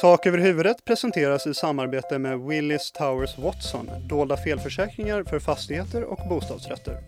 Tak 0.00 0.26
över 0.26 0.38
huvudet 0.38 0.84
presenteras 0.84 1.46
i 1.46 1.54
samarbete 1.54 2.18
med 2.18 2.40
Willis 2.40 2.92
Towers 2.92 3.38
Watson, 3.38 3.90
dolda 4.08 4.36
felförsäkringar 4.36 5.24
för 5.24 5.38
fastigheter 5.38 6.04
och 6.04 6.28
bostadsrätter. 6.28 6.98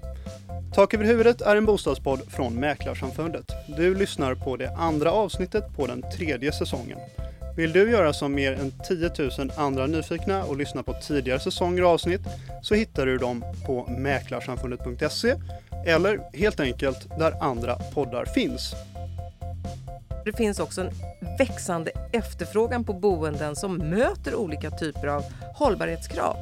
Tak 0.75 0.95
över 0.95 1.05
huvudet 1.05 1.41
är 1.41 1.57
en 1.57 1.67
bostadspodd 1.67 2.21
från 2.33 2.55
Mäklarsamfundet. 2.55 3.47
Du 3.77 3.95
lyssnar 3.95 4.35
på 4.35 4.57
det 4.57 4.71
andra 4.71 5.13
avsnittet 5.13 5.65
på 5.77 5.87
den 5.87 6.03
tredje 6.11 6.53
säsongen. 6.53 6.99
Vill 7.57 7.73
du 7.73 7.91
göra 7.91 8.13
som 8.13 8.35
mer 8.35 8.53
än 8.53 8.73
10 8.89 9.11
000 9.39 9.53
andra 9.57 9.87
nyfikna 9.87 10.45
och 10.45 10.57
lyssna 10.57 10.83
på 10.83 10.93
tidigare 10.93 11.41
säsonger 11.41 11.85
och 11.85 11.91
avsnitt 11.91 12.23
så 12.63 12.75
hittar 12.75 13.07
du 13.07 13.19
dem 13.19 13.45
på 13.67 13.87
mäklarsamfundet.se 13.99 15.35
eller 15.87 16.21
helt 16.37 16.61
enkelt 16.61 17.19
där 17.19 17.43
andra 17.43 17.77
poddar 17.95 18.25
finns. 18.25 18.75
Det 20.25 20.33
finns 20.33 20.61
också 20.61 20.81
en 20.81 20.91
växande 21.39 21.91
efterfrågan 22.13 22.85
på 22.85 22.93
boenden 22.93 23.57
som 23.57 23.77
möter 23.77 24.35
olika 24.35 24.71
typer 24.71 25.07
av 25.07 25.25
hållbarhetskrav. 25.55 26.37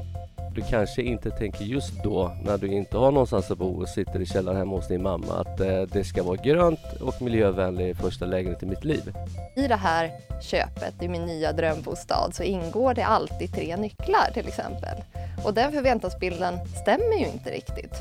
Du 0.54 0.62
kanske 0.62 1.02
inte 1.02 1.30
tänker 1.30 1.64
just 1.64 2.02
då 2.02 2.36
när 2.44 2.58
du 2.58 2.66
inte 2.66 2.96
har 2.98 3.10
någonstans 3.12 3.50
att 3.50 3.58
bo 3.58 3.82
och 3.82 3.88
sitter 3.88 4.20
i 4.20 4.26
källaren 4.26 4.58
hemma 4.58 4.76
hos 4.76 4.88
din 4.88 5.02
mamma 5.02 5.40
att 5.40 5.60
eh, 5.60 5.82
det 5.82 6.04
ska 6.04 6.22
vara 6.22 6.36
grönt 6.36 6.80
och 7.00 7.22
miljövänlig 7.22 7.96
första 7.96 8.26
lägenhet 8.26 8.62
i 8.62 8.66
mitt 8.66 8.84
liv. 8.84 9.14
I 9.56 9.68
det 9.68 9.76
här 9.76 10.10
köpet, 10.42 11.02
i 11.02 11.08
min 11.08 11.26
nya 11.26 11.52
drömbostad, 11.52 12.30
så 12.34 12.42
ingår 12.42 12.94
det 12.94 13.06
alltid 13.06 13.54
tre 13.54 13.76
nycklar 13.76 14.30
till 14.34 14.48
exempel. 14.48 14.98
Och 15.44 15.54
den 15.54 15.72
förväntansbilden 15.72 16.58
stämmer 16.82 17.18
ju 17.18 17.26
inte 17.26 17.50
riktigt. 17.50 17.94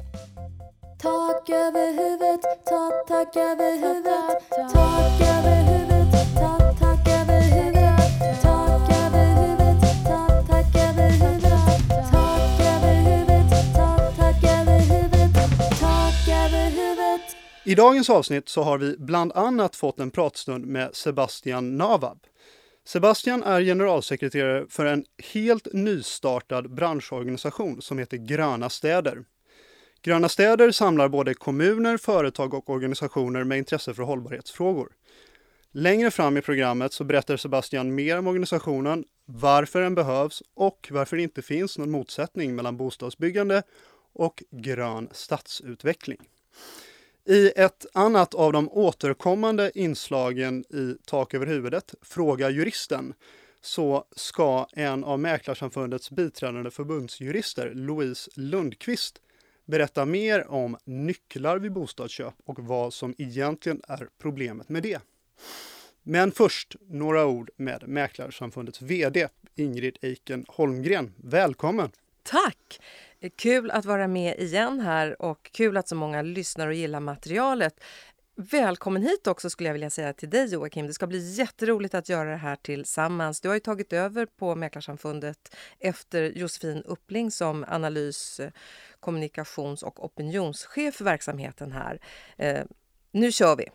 Tak 1.02 1.50
över 1.50 1.88
huvudet, 1.88 2.66
ta 2.66 2.92
tak 3.08 3.36
över 3.36 3.72
huvudet, 3.72 4.50
tak 4.74 5.22
över 5.22 5.64
huvudet, 5.64 6.36
ta 6.36 6.73
tak 6.80 7.08
över 7.08 7.42
huvudet, 7.42 8.42
tak 8.42 8.90
över 8.90 9.26
huvudet, 9.36 9.82
ta 10.06 10.44
tak 10.48 10.76
över 10.76 11.10
huvudet, 11.10 11.52
tak 12.12 12.59
över 12.59 13.00
huvudet, 13.00 13.50
ta 13.75 14.12
tak 14.18 14.44
över 14.44 14.80
huvudet, 14.80 15.80
tak 15.80 16.28
över 16.28 16.70
huvudet. 16.70 17.36
I 17.66 17.75
dagens 17.75 18.09
avsnitt 18.09 18.50
så 18.50 18.64
har 18.64 18.78
vi 18.78 18.95
bland 18.98 19.31
annat 19.31 19.75
fått 19.75 20.00
en 20.00 20.12
pratstund 20.12 20.66
med 20.66 20.95
Sebastian 20.95 21.78
Navab. 21.78 22.20
Sebastian 22.88 23.44
är 23.44 23.62
generalsekreterare 23.62 24.66
för 24.70 24.86
en 24.86 25.06
helt 25.34 25.68
nystartad 25.73 26.75
branschorganisation 26.75 27.81
som 27.81 27.98
heter 27.98 28.18
Gröna 28.18 28.70
städer. 28.70 29.23
Gröna 30.02 30.30
städer 30.30 30.72
samlar 30.72 31.09
både 31.09 31.34
kommuner, 31.34 31.98
företag 31.98 32.53
och 32.53 32.70
organisationer 32.70 33.44
med 33.44 33.58
intresse 33.58 33.94
för 33.94 34.03
hållbarhetsfrågor. 34.03 34.90
Längre 35.72 36.12
fram 36.12 36.38
i 36.38 36.42
programmet 36.42 36.94
så 36.94 37.03
berättar 37.03 37.38
Sebastian 37.38 37.95
mer 37.95 38.18
om 38.18 38.28
organisationen, 38.28 39.06
varför 39.25 39.81
den 39.81 39.95
behövs 39.95 40.44
och 40.53 40.88
varför 40.92 41.18
det 41.18 41.23
inte 41.23 41.42
finns 41.42 41.78
någon 41.78 41.92
motsättning 41.92 42.56
mellan 42.56 42.78
bostadsbyggande 42.78 43.64
och 44.14 44.44
grön 44.52 45.09
stadsutveckling. 45.12 46.20
I 47.25 47.52
ett 47.56 47.86
annat 47.94 48.34
av 48.34 48.53
de 48.53 48.70
återkommande 48.70 49.72
inslagen 49.75 50.66
i 50.70 50.95
Tak 51.06 51.34
över 51.34 51.45
huvudet, 51.45 51.95
Fråga 52.02 52.50
juristen, 52.50 53.14
så 53.62 54.06
ska 54.16 54.68
en 54.72 55.03
av 55.03 55.20
Mäklarsamfundets 55.20 56.12
biträdande 56.12 56.72
förbundsjurister, 56.72 57.72
Louise 57.73 58.31
Lundqvist, 58.36 59.22
berätta 59.68 60.06
mer 60.06 60.48
om 60.48 60.78
nycklar 60.84 61.58
vid 61.58 61.72
bostadsköp 61.72 62.34
och 62.46 62.60
vad 62.60 62.94
som 62.94 63.16
egentligen 63.18 63.82
är 63.88 64.08
problemet 64.18 64.70
med 64.70 64.84
det. 64.84 65.00
Men 66.04 66.32
först 66.32 66.76
några 66.90 67.26
ord 67.26 67.50
med 67.58 67.88
Mäklarsamfundets 67.88 68.82
VD 68.82 69.28
Ingrid 69.56 69.98
Eiken 70.02 70.46
Holmgren. 70.48 71.14
Välkommen! 71.18 71.92
Tack! 72.24 72.80
Kul 73.36 73.72
att 73.72 73.86
vara 73.86 74.08
med 74.08 74.40
igen 74.40 74.80
här 74.80 75.22
och 75.22 75.50
kul 75.54 75.78
att 75.78 75.88
så 75.88 75.96
många 75.96 76.22
lyssnar 76.22 76.68
och 76.68 76.74
gillar 76.74 77.00
materialet. 77.00 77.84
Välkommen 78.40 79.02
hit 79.02 79.28
också 79.28 79.50
skulle 79.50 79.70
jag 79.70 79.74
vilja 79.74 79.90
säga 79.90 80.14
till 80.14 80.30
dig 80.30 80.53
Joakim. 80.53 80.88
Det 80.88 80.94
ska 80.94 81.08
bli 81.08 81.34
jätteroligt 81.34 81.96
att 81.96 82.09
göra 82.09 82.30
det 82.30 82.36
här 82.38 82.56
tillsammans. 82.56 83.42
Du 83.42 83.48
har 83.48 83.56
ju 83.56 83.59
tagit 83.59 83.94
över 83.94 84.25
på 84.25 84.56
Mäklarsamfundet 84.56 85.56
efter 85.80 86.24
Josefin 86.24 86.84
Uppling 86.84 87.31
som 87.31 87.66
analys, 87.68 88.40
eh, 88.40 88.52
kommunikations 89.00 89.84
och 89.84 90.06
opinionschef 90.06 90.96
för 90.96 91.03
verksamheten 91.03 91.72
här. 91.72 92.00
Eh, 92.38 92.64
nu 93.12 93.31
kör 93.31 93.56
vi! 93.56 93.66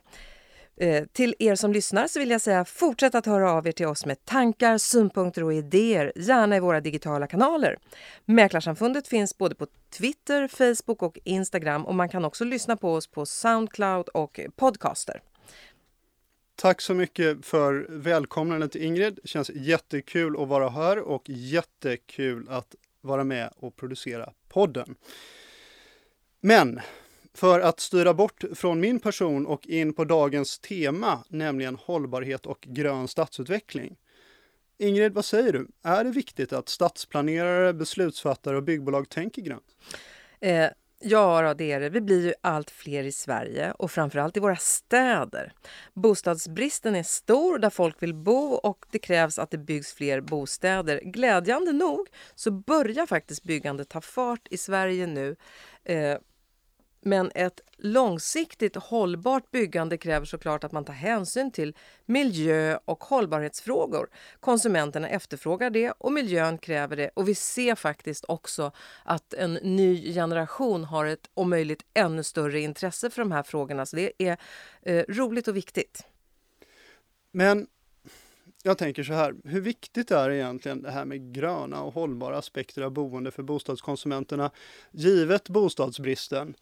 Eh, 0.76 1.04
till 1.12 1.34
er 1.38 1.54
som 1.54 1.72
lyssnar 1.72 2.06
så 2.06 2.18
vill 2.18 2.30
jag 2.30 2.40
säga 2.40 2.64
fortsätt 2.64 3.14
att 3.14 3.26
höra 3.26 3.52
av 3.52 3.66
er 3.66 3.72
till 3.72 3.86
oss 3.86 4.06
med 4.06 4.24
tankar, 4.24 4.78
synpunkter 4.78 5.44
och 5.44 5.52
idéer, 5.52 6.12
gärna 6.16 6.56
i 6.56 6.60
våra 6.60 6.80
digitala 6.80 7.26
kanaler. 7.26 7.78
Mäklarsamfundet 8.24 9.08
finns 9.08 9.38
både 9.38 9.54
på 9.54 9.66
Twitter, 9.90 10.48
Facebook 10.48 11.02
och 11.02 11.18
Instagram 11.24 11.86
och 11.86 11.94
man 11.94 12.08
kan 12.08 12.24
också 12.24 12.44
lyssna 12.44 12.76
på 12.76 12.94
oss 12.94 13.06
på 13.06 13.26
Soundcloud 13.26 14.08
och 14.08 14.40
Podcaster. 14.56 15.22
Tack 16.56 16.80
så 16.80 16.94
mycket 16.94 17.46
för 17.46 17.86
välkomnandet 17.88 18.74
Ingrid. 18.74 19.18
Det 19.22 19.28
känns 19.28 19.50
jättekul 19.50 20.42
att 20.42 20.48
vara 20.48 20.68
här 20.68 20.98
och 20.98 21.22
jättekul 21.26 22.46
att 22.48 22.74
vara 23.00 23.24
med 23.24 23.50
och 23.56 23.76
producera 23.76 24.32
podden. 24.48 24.94
Men 26.40 26.80
för 27.34 27.60
att 27.60 27.80
styra 27.80 28.14
bort 28.14 28.44
från 28.54 28.80
min 28.80 29.00
person 29.00 29.46
och 29.46 29.66
in 29.66 29.92
på 29.92 30.04
dagens 30.04 30.58
tema, 30.58 31.24
nämligen 31.28 31.76
hållbarhet 31.76 32.46
och 32.46 32.60
grön 32.60 33.08
stadsutveckling. 33.08 33.96
Ingrid, 34.78 35.14
vad 35.14 35.24
säger 35.24 35.52
du? 35.52 35.68
Är 35.82 36.04
det 36.04 36.10
viktigt 36.10 36.52
att 36.52 36.68
stadsplanerare, 36.68 37.72
beslutsfattare 37.72 38.56
och 38.56 38.62
byggbolag 38.62 39.08
tänker 39.08 39.42
grönt? 39.42 39.76
Eh, 40.40 40.68
ja, 41.00 41.54
det 41.54 41.72
är 41.72 41.80
det. 41.80 41.88
Vi 41.88 42.00
blir 42.00 42.26
ju 42.26 42.34
allt 42.40 42.70
fler 42.70 43.04
i 43.04 43.12
Sverige 43.12 43.72
och 43.72 43.90
framförallt 43.90 44.36
i 44.36 44.40
våra 44.40 44.56
städer. 44.56 45.52
Bostadsbristen 45.94 46.94
är 46.94 47.02
stor 47.02 47.58
där 47.58 47.70
folk 47.70 48.02
vill 48.02 48.14
bo 48.14 48.52
och 48.54 48.86
det 48.90 48.98
krävs 48.98 49.38
att 49.38 49.50
det 49.50 49.58
byggs 49.58 49.94
fler 49.94 50.20
bostäder. 50.20 51.00
Glädjande 51.04 51.72
nog 51.72 52.08
så 52.34 52.50
börjar 52.50 53.06
faktiskt 53.06 53.42
byggandet 53.42 53.88
ta 53.88 54.00
fart 54.00 54.48
i 54.50 54.56
Sverige 54.56 55.06
nu. 55.06 55.36
Eh, 55.84 56.18
men 57.02 57.30
ett 57.34 57.60
långsiktigt 57.76 58.76
hållbart 58.76 59.50
byggande 59.50 59.98
kräver 59.98 60.26
såklart 60.26 60.64
att 60.64 60.72
man 60.72 60.84
tar 60.84 60.92
hänsyn 60.92 61.50
till 61.50 61.76
miljö 62.06 62.78
och 62.84 63.04
hållbarhetsfrågor. 63.04 64.08
Konsumenterna 64.40 65.08
efterfrågar 65.08 65.70
det 65.70 65.90
och 65.90 66.12
miljön 66.12 66.58
kräver 66.58 66.96
det 66.96 67.10
och 67.14 67.28
vi 67.28 67.34
ser 67.34 67.74
faktiskt 67.74 68.24
också 68.24 68.72
att 69.04 69.34
en 69.34 69.54
ny 69.54 70.14
generation 70.14 70.84
har 70.84 71.06
ett 71.06 71.30
om 71.34 71.50
möjligt 71.50 71.84
ännu 71.94 72.22
större 72.22 72.60
intresse 72.60 73.10
för 73.10 73.22
de 73.22 73.32
här 73.32 73.42
frågorna. 73.42 73.86
Så 73.86 73.96
det 73.96 74.12
är 74.18 74.36
eh, 74.82 75.04
roligt 75.08 75.48
och 75.48 75.56
viktigt. 75.56 76.06
Men 77.30 77.66
jag 78.62 78.78
tänker 78.78 79.02
så 79.02 79.12
här, 79.12 79.34
hur 79.44 79.60
viktigt 79.60 80.10
är 80.10 80.30
egentligen 80.30 80.82
det 80.82 80.90
här 80.90 81.04
med 81.04 81.34
gröna 81.34 81.82
och 81.82 81.94
hållbara 81.94 82.38
aspekter 82.38 82.82
av 82.82 82.90
boende 82.90 83.30
för 83.30 83.42
bostadskonsumenterna 83.42 84.50
givet 84.90 85.48
bostadsbristen? 85.48 86.54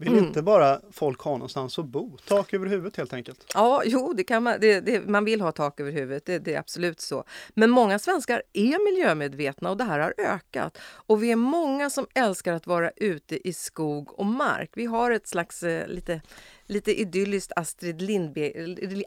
Vill 0.00 0.12
mm. 0.12 0.24
inte 0.24 0.42
bara 0.42 0.80
folk 0.92 1.20
ha 1.20 1.32
någonstans 1.32 1.78
att 1.78 1.84
bo? 1.84 2.16
Tak 2.28 2.54
över 2.54 2.66
huvudet 2.66 2.96
helt 2.96 3.12
enkelt? 3.12 3.44
Ja, 3.54 3.82
jo, 3.84 4.12
det 4.12 4.24
kan 4.24 4.42
man, 4.42 4.60
det, 4.60 4.80
det, 4.80 5.08
man 5.08 5.24
vill 5.24 5.40
ha 5.40 5.52
tak 5.52 5.80
över 5.80 5.92
huvudet, 5.92 6.26
det, 6.26 6.38
det, 6.38 6.54
är 6.54 6.58
absolut 6.58 7.00
så. 7.00 7.24
Men 7.54 7.70
många 7.70 7.98
svenskar 7.98 8.42
är 8.52 8.92
miljömedvetna 8.92 9.70
och 9.70 9.76
det 9.76 9.84
här 9.84 9.98
har 9.98 10.14
ökat. 10.18 10.78
Och 10.82 11.22
vi 11.22 11.32
är 11.32 11.36
många 11.36 11.90
som 11.90 12.06
älskar 12.14 12.52
att 12.52 12.66
vara 12.66 12.90
ute 12.96 13.48
i 13.48 13.52
skog 13.52 14.18
och 14.18 14.26
mark. 14.26 14.70
Vi 14.74 14.84
har 14.84 15.10
ett 15.10 15.28
slags 15.28 15.62
eh, 15.62 15.88
lite 15.88 16.20
lite 16.66 17.00
idylliskt 17.00 17.52
Astrid, 17.56 18.02
Lindbe 18.02 18.52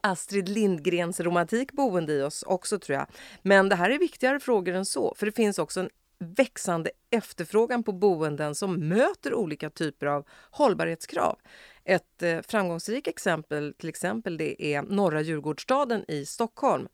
Astrid 0.03 0.49
Lindgrens 0.49 1.19
romantik 1.19 1.71
boende 1.71 2.13
i 2.13 2.21
oss 2.21 2.43
också 2.43 2.79
tror 2.79 2.97
jag. 2.97 3.07
Men 3.41 3.69
det 3.69 3.75
här 3.75 3.89
är 3.89 3.99
viktigare 3.99 4.39
frågor 4.39 4.73
än 4.73 4.85
så, 4.85 5.13
för 5.17 5.25
det 5.25 5.31
finns 5.31 5.59
också 5.59 5.79
en 5.79 5.89
växande 6.21 6.91
efterfrågan 7.09 7.83
på 7.83 7.91
boenden 7.91 8.55
som 8.55 8.89
möter 8.89 9.33
olika 9.33 9.69
typer 9.69 10.05
av 10.05 10.27
hållbarhetskrav. 10.51 11.39
Ett 11.83 12.23
eh, 12.23 12.41
framgångsrikt 12.41 13.07
exempel 13.07 13.73
till 13.77 13.89
exempel 13.89 14.37
det 14.37 14.73
är 14.75 14.81
Norra 14.81 15.21
Djurgårdsstaden 15.21 16.05
i 16.07 16.25
Stockholm. 16.25 16.87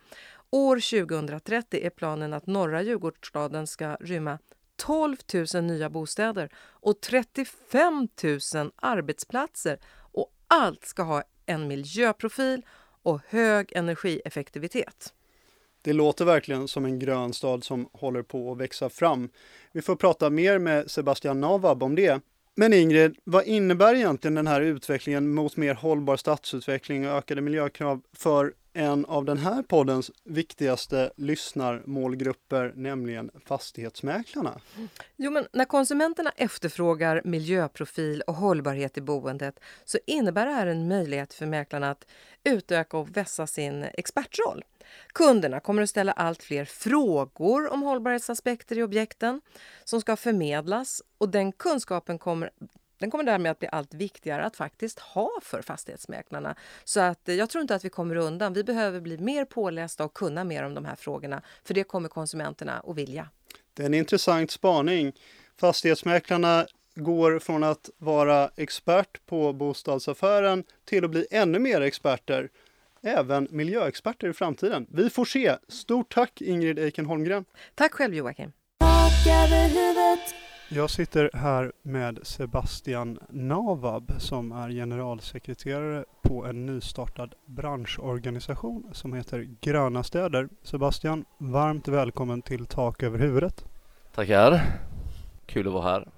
År 0.50 0.76
2030 1.08 1.80
är 1.86 1.90
planen 1.90 2.34
att 2.34 2.48
Norra 2.48 2.82
Djurgårdsstaden 2.82 3.68
ska 3.68 3.96
rymma 3.96 4.40
12 4.76 5.16
000 5.54 5.64
nya 5.64 5.90
bostäder 5.90 6.50
och 6.58 7.02
35 7.02 8.08
000 8.54 8.72
arbetsplatser 8.76 9.80
och 10.12 10.34
allt 10.48 10.86
ska 10.86 11.04
ha 11.04 11.24
en 11.46 11.68
miljöprofil 11.68 12.66
och 13.02 13.22
hög 13.28 13.72
energieffektivitet. 13.76 15.14
Det 15.88 15.94
låter 15.94 16.26
verkligen 16.26 16.68
som 16.68 16.86
en 16.86 17.00
grön 17.00 17.34
stad 17.34 17.64
som 17.64 17.90
håller 17.94 18.22
på 18.22 18.52
att 18.52 18.58
växa 18.58 18.90
fram. 18.90 19.30
Vi 19.72 19.82
får 19.82 19.96
prata 19.96 20.30
mer 20.30 20.60
med 20.60 20.92
Sebastian 20.92 21.42
Navab 21.42 21.84
om 21.84 21.96
det. 21.96 22.22
Men 22.56 22.74
Ingrid, 22.74 23.18
vad 23.24 23.46
innebär 23.46 23.96
egentligen 23.96 24.36
den 24.36 24.48
här 24.48 24.62
utvecklingen 24.62 25.30
mot 25.30 25.58
mer 25.58 25.74
hållbar 25.74 26.18
stadsutveckling 26.18 27.08
och 27.08 27.18
ökade 27.18 27.42
miljökrav 27.42 28.02
för 28.14 28.54
en 28.74 29.06
av 29.06 29.26
den 29.26 29.38
här 29.38 29.64
poddens 29.64 30.12
viktigaste 30.24 31.12
lyssnarmålgrupper, 31.16 32.74
nämligen 32.76 33.32
fastighetsmäklarna. 33.46 34.62
Jo, 35.16 35.32
men 35.32 35.48
när 35.54 35.66
konsumenterna 35.66 36.32
efterfrågar 36.36 37.22
miljöprofil 37.26 38.22
och 38.22 38.36
hållbarhet 38.36 38.98
i 38.98 39.02
boendet 39.02 39.60
så 39.86 39.98
innebär 40.06 40.46
det 40.46 40.52
här 40.52 40.68
en 40.68 40.88
möjlighet 40.88 41.34
för 41.34 41.46
mäklarna 41.46 41.92
att 41.92 42.08
utöka 42.44 42.98
och 42.98 43.18
vässa 43.18 43.48
sin 43.48 43.84
expertroll. 43.84 44.64
Kunderna 45.08 45.60
kommer 45.60 45.82
att 45.82 45.90
ställa 45.90 46.12
allt 46.12 46.44
fler 46.44 46.66
frågor 46.66 47.74
om 47.74 47.82
hållbarhetsaspekter 47.82 48.78
i 48.78 48.84
objekten 48.84 49.42
som 49.84 50.02
ska 50.02 50.16
förmedlas 50.16 51.02
och 51.18 51.30
den 51.30 51.52
kunskapen 51.52 52.20
kommer 52.20 52.52
den 53.00 53.12
kommer 53.12 53.24
därmed 53.24 53.52
att 53.52 53.60
bli 53.60 53.68
allt 53.72 53.94
viktigare 53.94 54.46
att 54.46 54.56
faktiskt 54.56 55.00
ha 55.00 55.32
för 55.42 55.62
fastighetsmäklarna. 55.62 56.56
Så 56.84 57.00
att 57.00 57.30
eh, 57.30 57.36
jag 57.36 57.50
tror 57.50 57.62
inte 57.62 57.76
att 57.76 57.86
vi 57.86 57.90
kommer 57.90 58.16
undan. 58.16 58.54
Vi 58.54 58.64
behöver 58.64 59.00
bli 59.00 59.18
mer 59.18 59.46
pålästa 59.46 60.06
och 60.06 60.14
kunna 60.14 60.44
mer 60.44 60.64
om 60.64 60.74
de 60.74 60.86
här 60.86 60.96
frågorna. 60.96 61.42
För 61.64 61.74
det 61.74 61.84
kommer 61.84 62.10
konsumenterna 62.10 62.84
att 62.88 62.96
vilja. 62.96 63.30
Det 63.74 63.84
är 63.84 63.86
en 63.86 63.94
intressant 63.94 64.52
spaning. 64.52 65.14
Fastighetsmäklarna 65.58 66.66
går 66.96 67.40
från 67.40 67.64
att 67.64 67.90
vara 67.98 68.50
expert 68.56 69.26
på 69.26 69.54
bostadsaffären 69.54 70.64
till 70.86 71.06
att 71.06 71.12
bli 71.12 71.28
ännu 71.32 71.60
mer 71.60 71.82
experter, 71.82 72.50
även 73.08 73.48
miljöexperter 73.52 74.30
i 74.30 74.34
framtiden. 74.34 74.88
Vi 74.90 75.10
får 75.10 75.26
se. 75.26 75.56
Stort 75.68 76.14
tack 76.14 76.42
Ingrid 76.42 76.80
Eiken 76.80 77.06
Holmgren. 77.06 77.46
Tack 77.76 77.94
själv 77.94 78.14
Joakim. 78.14 78.52
Jag 80.70 80.90
sitter 80.90 81.30
här 81.34 81.72
med 81.82 82.20
Sebastian 82.24 83.20
Navab 83.30 84.12
som 84.18 84.52
är 84.52 84.70
generalsekreterare 84.70 86.06
på 86.22 86.46
en 86.46 86.66
nystartad 86.66 87.34
branschorganisation 87.46 88.90
som 88.92 89.14
heter 89.14 89.48
Gröna 89.62 90.04
städer. 90.04 90.50
Sebastian, 90.64 91.26
varmt 91.38 91.88
välkommen 91.88 92.42
till 92.42 92.66
Tak 92.66 93.04
över 93.04 93.20
huvudet. 93.20 93.66
Tackar. 94.16 94.62
Kul 95.46 95.68
att 95.68 95.74
vara 95.74 95.84
här. 95.84 96.10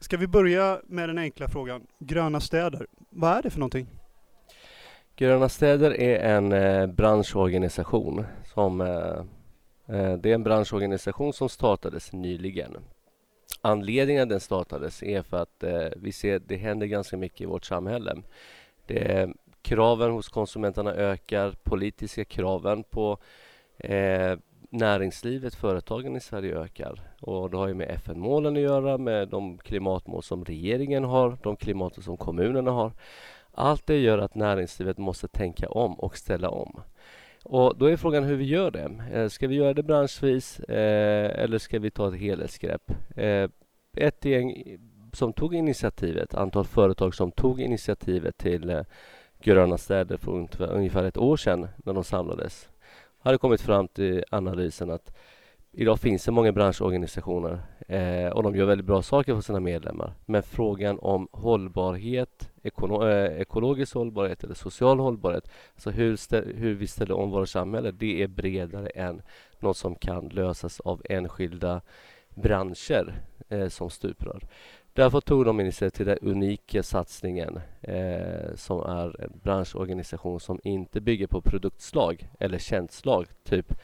Ska 0.00 0.16
vi 0.16 0.26
börja 0.26 0.80
med 0.86 1.08
den 1.08 1.18
enkla 1.18 1.48
frågan. 1.48 1.86
Gröna 1.98 2.40
städer, 2.40 2.86
vad 3.10 3.32
är 3.32 3.42
det 3.42 3.50
för 3.50 3.58
någonting? 3.58 3.97
Gröna 5.18 5.48
städer 5.48 6.00
är 6.00 6.18
en 6.18 6.52
eh, 6.52 6.86
branschorganisation 6.86 8.26
som 8.54 8.80
eh, 8.80 8.86
eh, 9.96 10.12
det 10.14 10.30
är 10.30 10.34
en 10.34 10.42
branschorganisation 10.42 11.32
som 11.32 11.48
startades 11.48 12.12
nyligen. 12.12 12.76
Anledningen 13.60 14.22
att 14.22 14.28
den 14.28 14.40
startades 14.40 15.02
är 15.02 15.22
för 15.22 15.36
att 15.42 15.62
eh, 15.62 15.88
vi 15.96 16.12
ser 16.12 16.36
att 16.36 16.48
det 16.48 16.56
händer 16.56 16.86
ganska 16.86 17.16
mycket 17.16 17.40
i 17.40 17.46
vårt 17.46 17.64
samhälle. 17.64 18.16
Det 18.86 19.28
kraven 19.62 20.10
hos 20.10 20.28
konsumenterna 20.28 20.94
ökar, 20.94 21.54
politiska 21.62 22.24
kraven 22.24 22.82
på 22.82 23.18
eh, 23.76 24.38
näringslivet, 24.70 25.54
företagen 25.54 26.16
i 26.16 26.20
Sverige 26.20 26.58
ökar. 26.58 27.00
Och 27.20 27.50
det 27.50 27.56
har 27.56 27.68
ju 27.68 27.74
med 27.74 27.90
FN-målen 27.90 28.56
att 28.56 28.62
göra, 28.62 28.98
med 28.98 29.28
de 29.28 29.58
klimatmål 29.58 30.22
som 30.22 30.44
regeringen 30.44 31.04
har, 31.04 31.38
de 31.42 31.56
klimatmål 31.56 32.04
som 32.04 32.16
kommunerna 32.16 32.70
har. 32.70 32.92
Allt 33.60 33.86
det 33.86 33.98
gör 33.98 34.18
att 34.18 34.34
näringslivet 34.34 34.98
måste 34.98 35.28
tänka 35.28 35.68
om 35.68 35.94
och 35.94 36.16
ställa 36.16 36.50
om. 36.50 36.80
Och 37.44 37.78
då 37.78 37.86
är 37.86 37.96
frågan 37.96 38.24
hur 38.24 38.36
vi 38.36 38.44
gör 38.44 38.70
det. 38.70 38.90
Eh, 39.12 39.28
ska 39.28 39.48
vi 39.48 39.54
göra 39.54 39.74
det 39.74 39.82
branschvis 39.82 40.60
eh, 40.60 41.42
eller 41.42 41.58
ska 41.58 41.78
vi 41.78 41.90
ta 41.90 42.08
ett 42.08 42.20
helhetsgrepp? 42.20 42.90
Eh, 43.16 43.48
ett 43.96 44.24
gäng 44.24 44.78
som 45.12 45.32
tog 45.32 45.54
initiativet, 45.54 46.34
antal 46.34 46.64
företag 46.64 47.14
som 47.14 47.32
tog 47.32 47.60
initiativet 47.60 48.38
till 48.38 48.84
Gröna 49.40 49.78
städer 49.78 50.16
för 50.16 50.48
ungefär 50.70 51.04
ett 51.04 51.18
år 51.18 51.36
sedan 51.36 51.68
när 51.76 51.92
de 51.92 52.04
samlades 52.04 52.68
hade 53.18 53.38
kommit 53.38 53.60
fram 53.60 53.88
till 53.88 54.24
analysen 54.30 54.90
att 54.90 55.16
idag 55.80 56.00
finns 56.00 56.24
det 56.24 56.32
många 56.32 56.52
branschorganisationer 56.52 57.60
eh, 57.88 58.28
och 58.28 58.42
de 58.42 58.56
gör 58.56 58.66
väldigt 58.66 58.86
bra 58.86 59.02
saker 59.02 59.34
för 59.34 59.40
sina 59.40 59.60
medlemmar. 59.60 60.12
Men 60.26 60.42
frågan 60.42 60.98
om 60.98 61.28
hållbarhet, 61.32 62.50
ekolo 62.62 63.08
eh, 63.08 63.40
ekologisk 63.40 63.94
hållbarhet 63.94 64.44
eller 64.44 64.54
social 64.54 64.98
hållbarhet, 64.98 65.50
alltså 65.74 65.90
hur, 65.90 66.18
hur 66.54 66.74
vi 66.74 66.86
ställer 66.86 67.14
om 67.14 67.30
vårt 67.30 67.48
samhälle, 67.48 67.90
det 67.90 68.22
är 68.22 68.28
bredare 68.28 68.88
än 68.88 69.22
något 69.58 69.76
som 69.76 69.94
kan 69.94 70.28
lösas 70.28 70.80
av 70.80 71.02
enskilda 71.04 71.80
branscher 72.34 73.14
eh, 73.48 73.68
som 73.68 73.90
stuprör. 73.90 74.42
Därför 74.92 75.20
tog 75.20 75.44
de 75.44 75.60
initiativ 75.60 75.96
till 75.96 76.06
den 76.06 76.18
unika 76.22 76.82
satsningen 76.82 77.60
eh, 77.80 78.54
som 78.54 78.80
är 78.80 79.24
en 79.24 79.40
branschorganisation 79.42 80.40
som 80.40 80.60
inte 80.64 81.00
bygger 81.00 81.26
på 81.26 81.40
produktslag 81.40 82.28
eller 82.40 82.58
tjänstslag, 82.58 83.26
typ 83.44 83.74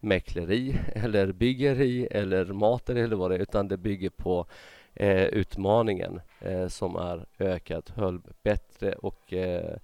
mäkleri 0.00 0.78
eller 0.94 1.32
byggeri 1.32 2.08
eller 2.10 2.44
mat 2.44 2.90
eller 2.90 3.16
vad 3.16 3.30
det 3.30 3.34
är, 3.34 3.40
utan 3.40 3.68
det 3.68 3.76
bygger 3.76 4.10
på 4.10 4.46
eh, 4.94 5.24
utmaningen 5.24 6.20
eh, 6.40 6.68
som 6.68 6.96
är 6.96 7.26
ökat 7.38 7.88
höll 7.88 8.20
bättre 8.42 8.92
och 8.92 9.32
eh, 9.32 9.76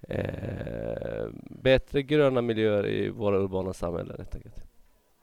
eh, 0.00 1.26
bättre 1.62 2.02
gröna 2.02 2.42
miljöer 2.42 2.86
i 2.86 3.08
våra 3.08 3.38
urbana 3.38 3.72
samhällen 3.72 4.16
helt 4.18 4.34
enkelt. 4.34 4.56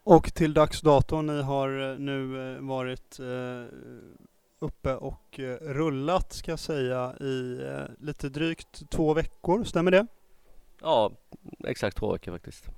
Och 0.03 0.33
till 0.33 0.53
dags 0.53 0.81
dato, 0.81 1.21
ni 1.21 1.41
har 1.41 1.91
eh, 1.91 1.99
nu 1.99 2.53
eh, 2.55 2.61
varit 2.61 3.19
uppe 4.59 4.95
och 4.95 5.39
rullat 5.61 6.33
ska 6.33 6.51
jag 6.51 6.59
säga 6.59 7.15
i 7.19 7.59
lite 7.99 8.29
drygt 8.29 8.89
två 8.89 9.13
veckor, 9.13 9.63
stämmer 9.63 9.91
det? 9.91 10.07
Ja, 10.81 11.11
exakt 11.67 11.97
två 11.97 12.11
veckor 12.11 12.31
faktiskt. 12.31 12.69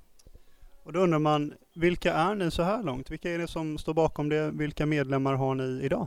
Och 0.84 0.92
då 0.92 1.00
undrar 1.00 1.18
man, 1.18 1.54
vilka 1.74 2.12
är 2.12 2.34
ni 2.34 2.50
så 2.50 2.62
här 2.62 2.82
långt? 2.82 3.10
Vilka 3.10 3.30
är 3.30 3.38
det 3.38 3.48
som 3.48 3.78
står 3.78 3.94
bakom 3.94 4.28
det? 4.28 4.50
Vilka 4.50 4.86
medlemmar 4.86 5.34
har 5.34 5.54
ni 5.54 5.84
idag? 5.84 6.06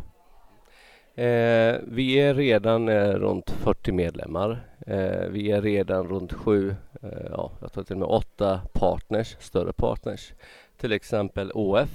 Eh, 1.15 1.75
vi 1.87 2.19
är 2.19 2.33
redan 2.33 2.89
eh, 2.89 3.09
runt 3.09 3.49
40 3.49 3.91
medlemmar. 3.91 4.67
Eh, 4.87 5.27
vi 5.29 5.51
är 5.51 5.61
redan 5.61 6.07
runt 6.07 6.33
sju, 6.33 6.75
eh, 7.01 7.27
ja, 7.31 7.51
jag 7.61 7.73
tror 7.73 7.83
till 7.83 7.93
och 7.93 7.99
med 7.99 8.07
åtta 8.07 8.61
partners, 8.73 9.37
större 9.39 9.73
partners. 9.73 10.33
Till 10.77 10.91
exempel 10.91 11.51
ÅF, 11.53 11.89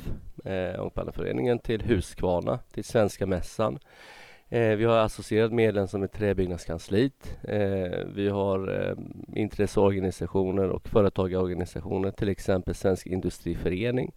eh, 0.44 0.82
Ångpanneföreningen, 0.82 1.58
till 1.58 1.82
Huskvarna, 1.82 2.58
till 2.72 2.84
Svenska 2.84 3.26
Mässan. 3.26 3.78
Eh, 4.52 4.76
vi 4.76 4.84
har 4.84 4.96
associerad 4.96 5.52
medlem 5.52 5.88
som 5.88 6.02
är 6.02 6.06
Träbyggnadskansliet. 6.06 7.38
Eh, 7.42 7.98
vi 8.14 8.28
har 8.28 8.86
eh, 8.88 8.96
intresseorganisationer 9.40 10.68
och 10.68 10.88
företagarorganisationer, 10.88 12.10
till 12.10 12.28
exempel 12.28 12.74
Svensk 12.74 13.06
Industriförening. 13.06 14.12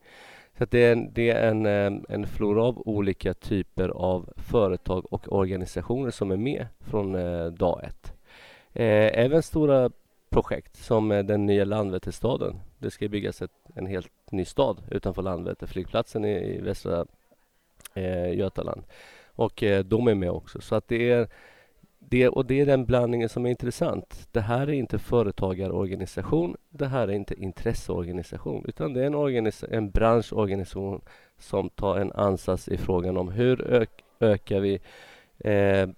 Så 0.58 0.64
att 0.64 0.72
det 0.72 0.84
är, 0.84 0.92
en, 0.92 1.14
det 1.14 1.30
är 1.30 1.50
en, 1.50 1.66
eh, 1.66 2.02
en 2.10 2.28
flora 2.28 2.64
av 2.64 2.88
olika 2.88 3.34
typer 3.34 3.90
av 3.90 4.30
företag 4.38 5.14
och 5.14 5.34
organisationer 5.34 6.12
som 6.12 6.32
är 6.32 6.38
med 6.38 6.68
från 6.80 7.16
eh, 7.16 7.46
dag 7.46 7.84
ett. 7.84 8.14
Eh, 8.74 9.20
även 9.24 9.44
stora 9.44 9.92
projekt 10.30 10.76
som 10.76 11.12
eh, 11.12 11.24
den 11.24 11.46
nya 11.46 11.66
Landvetterstaden. 11.66 12.60
Det 12.78 12.92
ska 12.92 13.08
byggas 13.08 13.42
ett, 13.42 13.52
en 13.76 13.86
helt 13.86 14.12
ny 14.32 14.46
stad 14.46 14.82
utanför 14.92 15.22
Landvetter, 15.22 15.68
flygplatsen 15.68 16.26
i, 16.26 16.56
i 16.56 16.62
västra 16.62 17.06
eh, 17.94 18.34
Götaland. 18.34 18.84
Och 19.36 19.64
eh, 19.64 19.84
de 19.84 20.08
är 20.08 20.16
med 20.16 20.32
också. 20.32 20.62
Så 20.62 20.76
att 20.76 20.88
det 20.88 21.12
är 21.12 21.28
det, 22.00 22.30
och 22.30 22.46
det 22.46 22.62
är 22.62 22.66
den 22.66 22.86
blandningen 22.86 23.30
som 23.30 23.46
är 23.46 23.50
intressant. 23.50 24.28
Det 24.32 24.42
här 24.42 24.68
är 24.68 24.74
inte 24.74 25.00
företagarorganisation, 25.00 26.58
det 26.70 26.86
här 26.88 27.08
är 27.08 27.12
inte 27.14 27.42
intresseorganisation, 27.42 28.66
utan 28.68 28.94
det 28.94 29.02
är 29.02 29.08
en, 29.08 29.16
organisa- 29.16 29.68
en 29.72 29.90
branschorganisation 29.90 31.02
som 31.38 31.70
tar 31.70 31.98
en 31.98 32.12
ansats 32.12 32.68
i 32.68 32.78
frågan 32.78 33.18
om 33.18 33.32
hur 33.32 33.62
ök- 33.74 34.04
ökar 34.20 34.60
vi 34.60 34.80
eh, 35.40 35.90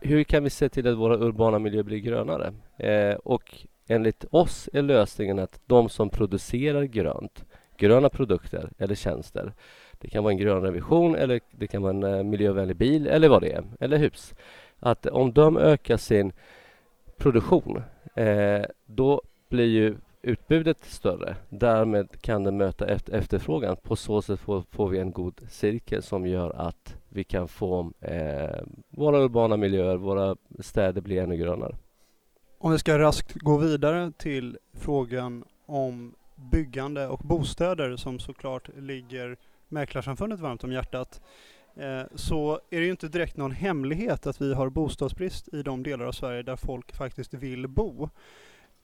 hur 0.00 0.24
kan 0.24 0.44
vi 0.44 0.50
se 0.50 0.68
till 0.68 0.88
att 0.88 0.96
våra 0.98 1.16
urbana 1.16 1.58
miljöer 1.58 1.82
blir 1.82 1.98
grönare? 1.98 2.52
Eh, 2.76 3.14
och 3.14 3.66
enligt 3.86 4.24
oss 4.30 4.68
är 4.72 4.82
lösningen 4.82 5.38
att 5.38 5.60
de 5.66 5.88
som 5.88 6.10
producerar 6.10 6.82
grönt, 6.82 7.44
gröna 7.76 8.08
produkter 8.08 8.70
eller 8.78 8.94
tjänster, 8.94 9.52
det 9.98 10.08
kan 10.08 10.24
vara 10.24 10.32
en 10.32 10.38
grön 10.38 10.62
revision 10.62 11.14
eller 11.14 11.40
det 11.50 11.66
kan 11.66 11.82
vara 11.82 11.92
en 11.92 12.02
eh, 12.02 12.22
miljövänlig 12.22 12.76
bil 12.76 13.06
eller 13.06 13.28
vad 13.28 13.42
det 13.42 13.52
är, 13.52 13.64
eller 13.80 13.98
hus. 13.98 14.34
Att 14.78 15.06
om 15.06 15.32
de 15.32 15.56
ökar 15.56 15.96
sin 15.96 16.32
produktion, 17.16 17.82
eh, 18.14 18.64
då 18.86 19.22
blir 19.48 19.66
ju 19.66 19.96
utbudet 20.22 20.84
större. 20.84 21.36
Därmed 21.48 22.20
kan 22.20 22.44
den 22.44 22.56
möta 22.56 22.86
efterfrågan. 22.86 23.76
På 23.82 23.96
så 23.96 24.22
sätt 24.22 24.40
får, 24.40 24.62
får 24.70 24.88
vi 24.88 24.98
en 24.98 25.10
god 25.10 25.40
cirkel 25.48 26.02
som 26.02 26.26
gör 26.26 26.50
att 26.50 26.96
vi 27.08 27.24
kan 27.24 27.48
få 27.48 27.92
eh, 28.00 28.62
våra 28.90 29.18
urbana 29.18 29.56
miljöer, 29.56 29.96
våra 29.96 30.36
städer 30.58 31.00
bli 31.00 31.18
ännu 31.18 31.36
grönare. 31.36 31.76
Om 32.58 32.72
vi 32.72 32.78
ska 32.78 32.98
raskt 32.98 33.34
gå 33.34 33.56
vidare 33.58 34.12
till 34.18 34.58
frågan 34.72 35.44
om 35.66 36.14
byggande 36.36 37.08
och 37.08 37.18
bostäder 37.18 37.96
som 37.96 38.18
såklart 38.18 38.70
ligger 38.76 39.36
Mäklarsamfundet 39.68 40.40
varmt 40.40 40.64
om 40.64 40.72
hjärtat 40.72 41.20
eh, 41.76 42.02
så 42.14 42.60
är 42.70 42.78
det 42.80 42.84
ju 42.84 42.90
inte 42.90 43.08
direkt 43.08 43.36
någon 43.36 43.52
hemlighet 43.52 44.26
att 44.26 44.40
vi 44.40 44.54
har 44.54 44.70
bostadsbrist 44.70 45.48
i 45.54 45.62
de 45.62 45.82
delar 45.82 46.04
av 46.04 46.12
Sverige 46.12 46.42
där 46.42 46.56
folk 46.56 46.96
faktiskt 46.96 47.34
vill 47.34 47.68
bo. 47.68 48.08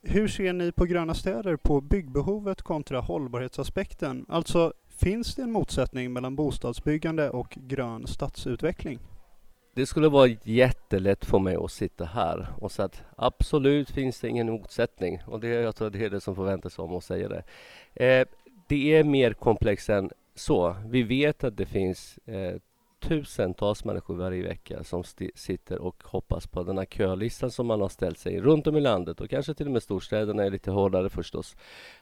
Hur 0.03 0.29
ser 0.29 0.53
ni 0.53 0.73
på 0.73 0.85
gröna 0.85 1.15
städer 1.15 1.57
på 1.57 1.81
byggbehovet 1.81 2.63
kontra 2.63 3.01
hållbarhetsaspekten? 3.01 4.27
Alltså, 4.29 4.73
finns 4.89 5.35
det 5.35 5.43
en 5.43 5.53
motsättning 5.53 6.13
mellan 6.13 6.37
bostadsbyggande 6.37 7.31
och 7.31 7.59
grön 7.61 8.07
stadsutveckling? 8.07 8.99
Det 9.75 9.87
skulle 9.87 10.09
vara 10.09 10.29
jättelätt 10.45 11.25
för 11.25 11.39
mig 11.39 11.57
att 11.57 11.73
sitta 11.73 12.05
här 12.05 12.49
och 12.59 12.73
säga 12.73 12.87
att 12.87 13.03
absolut 13.17 13.91
finns 13.91 14.21
det 14.21 14.29
ingen 14.29 14.47
motsättning 14.47 15.23
och 15.27 15.41
det, 15.41 15.49
jag 15.49 15.77
tror 15.77 15.91
det 15.91 16.05
är 16.05 16.11
det 16.11 16.21
som 16.21 16.37
förväntas 16.37 16.79
om 16.79 16.97
att 16.97 17.05
säga 17.05 17.29
det. 17.29 17.43
Eh, 18.05 18.27
det 18.69 18.97
är 18.97 19.05
mer 19.05 19.33
komplext 19.33 19.89
än 19.89 20.11
så. 20.35 20.77
Vi 20.87 21.03
vet 21.03 21.45
att 21.45 21.57
det 21.57 21.67
finns 21.67 22.19
eh, 22.27 22.57
tusentals 23.03 23.85
människor 23.85 24.17
varje 24.17 24.43
vecka 24.43 24.85
som 24.85 25.05
sitter 25.35 25.79
och 25.79 26.03
hoppas 26.05 26.47
på 26.47 26.63
den 26.63 26.79
här 26.79 26.85
kölistan 26.85 27.51
som 27.51 27.67
man 27.67 27.81
har 27.81 27.89
ställt 27.89 28.19
sig 28.19 28.41
runt 28.41 28.67
om 28.67 28.77
i 28.77 28.81
landet 28.81 29.21
och 29.21 29.31
kanske 29.31 29.55
till 29.55 29.67
och 29.67 29.73
med 29.73 29.83
storstäderna 29.83 30.45
är 30.45 30.51
lite 30.51 30.71
hårdare 30.71 31.11
förstås. 31.11 31.57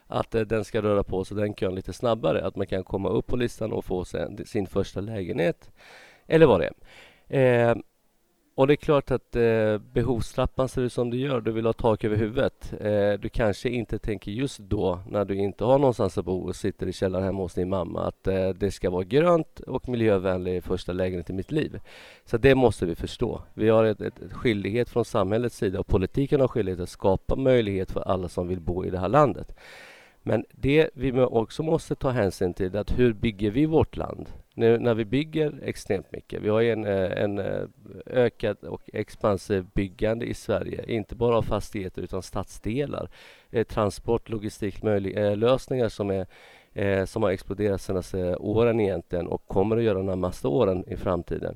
Att 0.07 0.35
eh, 0.35 0.41
den 0.41 0.65
ska 0.65 0.81
röra 0.81 1.03
på 1.03 1.25
sig 1.25 1.37
den 1.37 1.53
kön 1.53 1.75
lite 1.75 1.93
snabbare, 1.93 2.45
att 2.45 2.55
man 2.55 2.67
kan 2.67 2.83
komma 2.83 3.09
upp 3.09 3.27
på 3.27 3.35
listan 3.35 3.71
och 3.71 3.85
få 3.85 4.05
sin, 4.05 4.45
sin 4.45 4.67
första 4.67 5.01
lägenhet 5.01 5.71
eller 6.27 6.45
vad 6.45 6.61
det 6.61 6.73
är. 7.27 7.69
Eh, 7.69 7.75
och 8.61 8.67
det 8.67 8.73
är 8.73 8.75
klart 8.75 9.11
att 9.11 9.35
eh, 9.35 9.77
behovstrappan 9.93 10.69
ser 10.69 10.81
ut 10.81 10.93
som 10.93 11.09
du 11.09 11.17
gör. 11.17 11.41
Du 11.41 11.51
vill 11.51 11.65
ha 11.65 11.73
tak 11.73 12.03
över 12.03 12.17
huvudet. 12.17 12.73
Eh, 12.81 13.19
du 13.19 13.29
kanske 13.29 13.69
inte 13.69 13.99
tänker 13.99 14.31
just 14.31 14.59
då 14.59 14.99
när 15.09 15.25
du 15.25 15.35
inte 15.35 15.63
har 15.63 15.79
någonstans 15.79 16.17
att 16.17 16.25
bo 16.25 16.47
och 16.47 16.55
sitter 16.55 16.87
i 16.87 16.93
källaren 16.93 17.25
hemma 17.25 17.41
hos 17.41 17.53
din 17.53 17.69
mamma 17.69 18.07
att 18.07 18.27
eh, 18.27 18.49
det 18.49 18.71
ska 18.71 18.89
vara 18.89 19.03
grönt 19.03 19.59
och 19.59 19.89
miljövänlig 19.89 20.63
första 20.63 20.93
lägenhet 20.93 21.29
i 21.29 21.33
mitt 21.33 21.51
liv. 21.51 21.79
Så 22.25 22.37
det 22.37 22.55
måste 22.55 22.85
vi 22.85 22.95
förstå. 22.95 23.41
Vi 23.53 23.69
har 23.69 23.83
ett, 23.83 24.01
ett, 24.01 24.21
ett 24.21 24.33
skyldighet 24.33 24.89
från 24.89 25.05
samhällets 25.05 25.57
sida 25.57 25.79
och 25.79 25.87
politiken 25.87 26.41
har 26.41 26.47
skyldighet 26.47 26.79
att 26.79 26.89
skapa 26.89 27.35
möjlighet 27.35 27.91
för 27.91 28.01
alla 28.01 28.29
som 28.29 28.47
vill 28.47 28.59
bo 28.59 28.85
i 28.85 28.89
det 28.89 28.99
här 28.99 29.09
landet. 29.09 29.57
Men 30.23 30.45
det 30.51 30.89
vi 30.93 31.11
också 31.21 31.63
måste 31.63 31.95
ta 31.95 32.09
hänsyn 32.09 32.53
till 32.53 32.75
är 32.75 32.79
att 32.79 32.99
hur 32.99 33.13
bygger 33.13 33.51
vi 33.51 33.65
vårt 33.65 33.97
land? 33.97 34.29
Nu 34.53 34.79
när 34.79 34.93
vi 34.93 35.05
bygger 35.05 35.59
extremt 35.63 36.11
mycket, 36.11 36.41
vi 36.41 36.49
har 36.49 36.61
en, 36.61 36.85
eh, 36.85 37.23
en 37.23 37.39
eh, 37.39 37.63
ökad 38.05 38.57
och 38.63 38.81
expansiv 38.93 39.65
byggande 39.73 40.25
i 40.25 40.33
Sverige, 40.33 40.85
inte 40.87 41.15
bara 41.15 41.37
av 41.37 41.41
fastigheter 41.41 42.01
utan 42.01 42.21
stadsdelar, 42.21 43.09
eh, 43.51 43.63
transport, 43.63 44.29
logistiklösningar 44.29 45.85
eh, 45.85 45.89
som, 45.89 46.09
är, 46.09 47.05
som 47.05 47.23
har 47.23 47.31
exploderat 47.31 47.81
senaste 47.81 48.35
åren 48.35 48.79
egentligen 48.79 49.27
och 49.27 49.47
kommer 49.47 49.77
att 49.77 49.83
göra 49.83 49.97
de 49.97 50.05
närmaste 50.05 50.47
åren 50.47 50.83
i 50.87 50.97
framtiden. 50.97 51.55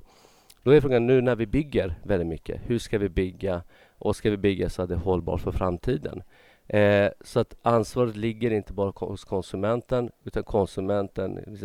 Då 0.64 0.72
är 0.72 0.82
frågan 0.82 1.08
nu 1.08 1.22
när 1.22 1.36
vi 1.36 1.46
bygger 1.46 1.96
väldigt 2.04 2.28
mycket, 2.28 2.62
hur 2.66 2.80
ska 2.80 2.98
vi 2.98 3.10
bygga 3.10 3.62
och 3.98 4.16
ska 4.16 4.30
vi 4.30 4.38
bygga 4.38 4.70
så 4.70 4.82
att 4.82 4.90
det 4.90 4.96
är 4.96 5.00
hållbart 5.00 5.42
för 5.42 5.52
framtiden? 5.52 6.24
Eh, 6.68 7.10
så 7.22 7.40
att 7.40 7.56
ansvaret 7.62 8.16
ligger 8.16 8.52
inte 8.52 8.74
bara 8.74 8.92
hos 8.96 9.24
konsumenten 9.24 10.12
utan 10.24 10.44
konsumenten, 10.44 11.58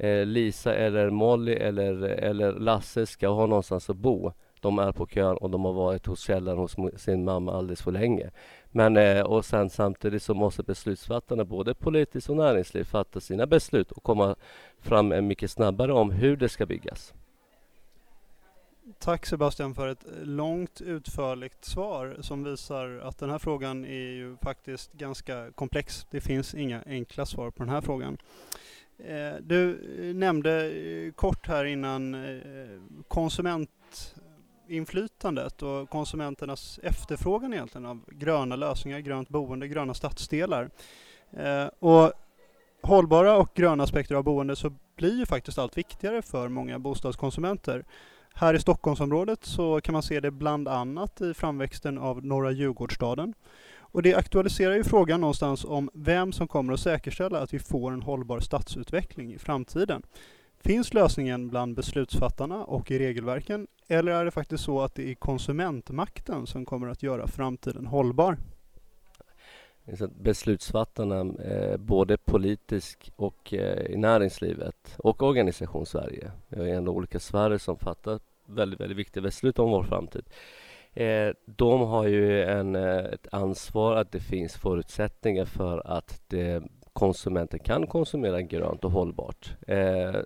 Eh, 0.00 0.26
Lisa 0.26 0.74
eller 0.74 1.10
Molly 1.10 1.52
eller, 1.52 2.02
eller 2.02 2.52
Lasse 2.52 3.06
ska 3.06 3.28
ha 3.28 3.46
någonstans 3.46 3.90
att 3.90 3.96
bo. 3.96 4.32
De 4.60 4.78
är 4.78 4.92
på 4.92 5.06
kön 5.06 5.36
och 5.36 5.50
de 5.50 5.64
har 5.64 5.72
varit 5.72 6.06
hos 6.06 6.20
källaren 6.20 6.58
hos 6.58 6.76
sin 6.96 7.24
mamma 7.24 7.52
alldeles 7.52 7.82
för 7.82 7.92
länge. 7.92 8.30
Men 8.70 8.96
eh, 8.96 9.22
och 9.22 9.44
sen 9.44 9.70
samtidigt 9.70 10.22
så 10.22 10.34
måste 10.34 10.62
beslutsfattarna, 10.62 11.44
både 11.44 11.74
politiskt 11.74 12.30
och 12.30 12.36
näringsliv, 12.36 12.84
fatta 12.84 13.20
sina 13.20 13.46
beslut 13.46 13.92
och 13.92 14.02
komma 14.02 14.36
fram 14.78 15.26
mycket 15.26 15.50
snabbare 15.50 15.92
om 15.92 16.10
hur 16.10 16.36
det 16.36 16.48
ska 16.48 16.66
byggas. 16.66 17.14
Tack 18.98 19.26
Sebastian 19.26 19.74
för 19.74 19.88
ett 19.88 20.04
långt 20.22 20.80
utförligt 20.80 21.64
svar 21.64 22.16
som 22.20 22.44
visar 22.44 23.00
att 23.04 23.18
den 23.18 23.30
här 23.30 23.38
frågan 23.38 23.84
är 23.84 24.10
ju 24.10 24.36
faktiskt 24.42 24.92
ganska 24.92 25.50
komplex. 25.54 26.06
Det 26.10 26.20
finns 26.20 26.54
inga 26.54 26.82
enkla 26.86 27.26
svar 27.26 27.50
på 27.50 27.62
den 27.62 27.72
här 27.72 27.80
frågan. 27.80 28.18
Eh, 29.04 29.34
du 29.40 29.78
nämnde 30.14 30.70
eh, 30.70 31.12
kort 31.12 31.48
här 31.48 31.64
innan 31.64 32.14
eh, 32.14 32.40
konsumentinflytandet 33.08 35.62
och 35.62 35.90
konsumenternas 35.90 36.80
efterfrågan 36.82 37.52
egentligen 37.52 37.86
av 37.86 38.04
gröna 38.08 38.56
lösningar, 38.56 39.00
grönt 39.00 39.28
boende, 39.28 39.68
gröna 39.68 39.94
stadsdelar. 39.94 40.70
Och 41.78 42.12
hållbara 42.82 43.36
och 43.36 43.54
gröna 43.54 43.82
aspekter 43.82 44.14
av 44.14 44.24
boende 44.24 44.56
så 44.56 44.72
blir 44.96 45.18
ju 45.18 45.26
faktiskt 45.26 45.58
allt 45.58 45.78
viktigare 45.78 46.22
för 46.22 46.48
många 46.48 46.78
bostadskonsumenter. 46.78 47.84
Här 48.34 48.54
i 48.54 48.58
Stockholmsområdet 48.58 49.44
så 49.44 49.80
kan 49.80 49.92
man 49.92 50.02
se 50.02 50.20
det 50.20 50.30
bland 50.30 50.68
annat 50.68 51.20
i 51.20 51.34
framväxten 51.34 51.98
av 51.98 52.24
Norra 52.24 52.50
Djurgårdsstaden. 52.50 53.34
Och 53.92 54.02
det 54.02 54.14
aktualiserar 54.14 54.74
ju 54.74 54.84
frågan 54.84 55.20
någonstans 55.20 55.64
om 55.64 55.90
vem 55.94 56.32
som 56.32 56.48
kommer 56.48 56.72
att 56.72 56.80
säkerställa 56.80 57.38
att 57.38 57.54
vi 57.54 57.58
får 57.58 57.92
en 57.92 58.02
hållbar 58.02 58.40
stadsutveckling 58.40 59.34
i 59.34 59.38
framtiden. 59.38 60.02
Finns 60.60 60.94
lösningen 60.94 61.48
bland 61.48 61.76
beslutsfattarna 61.76 62.64
och 62.64 62.90
i 62.90 62.98
regelverken 62.98 63.66
eller 63.88 64.12
är 64.12 64.24
det 64.24 64.30
faktiskt 64.30 64.64
så 64.64 64.80
att 64.80 64.94
det 64.94 65.10
är 65.10 65.14
konsumentmakten 65.14 66.46
som 66.46 66.64
kommer 66.64 66.88
att 66.88 67.02
göra 67.02 67.26
framtiden 67.26 67.86
hållbar? 67.86 68.36
Beslutsfattarna, 70.20 71.20
eh, 71.44 71.76
både 71.76 72.16
politiskt 72.16 73.10
och 73.16 73.54
eh, 73.54 73.86
i 73.92 73.96
näringslivet 73.96 74.94
och 74.98 75.22
organisation 75.22 75.86
Sverige. 75.86 76.30
Vi 76.48 76.60
har 76.60 76.76
ändå 76.76 76.92
olika 76.92 77.20
sfärer 77.20 77.58
som 77.58 77.76
fattar 77.76 78.20
väldigt, 78.46 78.80
väldigt 78.80 78.98
viktiga 78.98 79.22
beslut 79.22 79.58
om 79.58 79.70
vår 79.70 79.82
framtid. 79.82 80.24
Eh, 80.94 81.32
de 81.44 81.80
har 81.80 82.06
ju 82.06 82.42
en, 82.42 82.74
eh, 82.74 82.98
ett 82.98 83.26
ansvar 83.32 83.96
att 83.96 84.12
det 84.12 84.20
finns 84.20 84.56
förutsättningar 84.56 85.44
för 85.44 85.82
att 85.86 86.22
det, 86.28 86.62
konsumenten 86.92 87.60
kan 87.60 87.86
konsumera 87.86 88.42
grönt 88.42 88.84
och 88.84 88.90
hållbart. 88.90 89.52
Eh, 89.66 90.20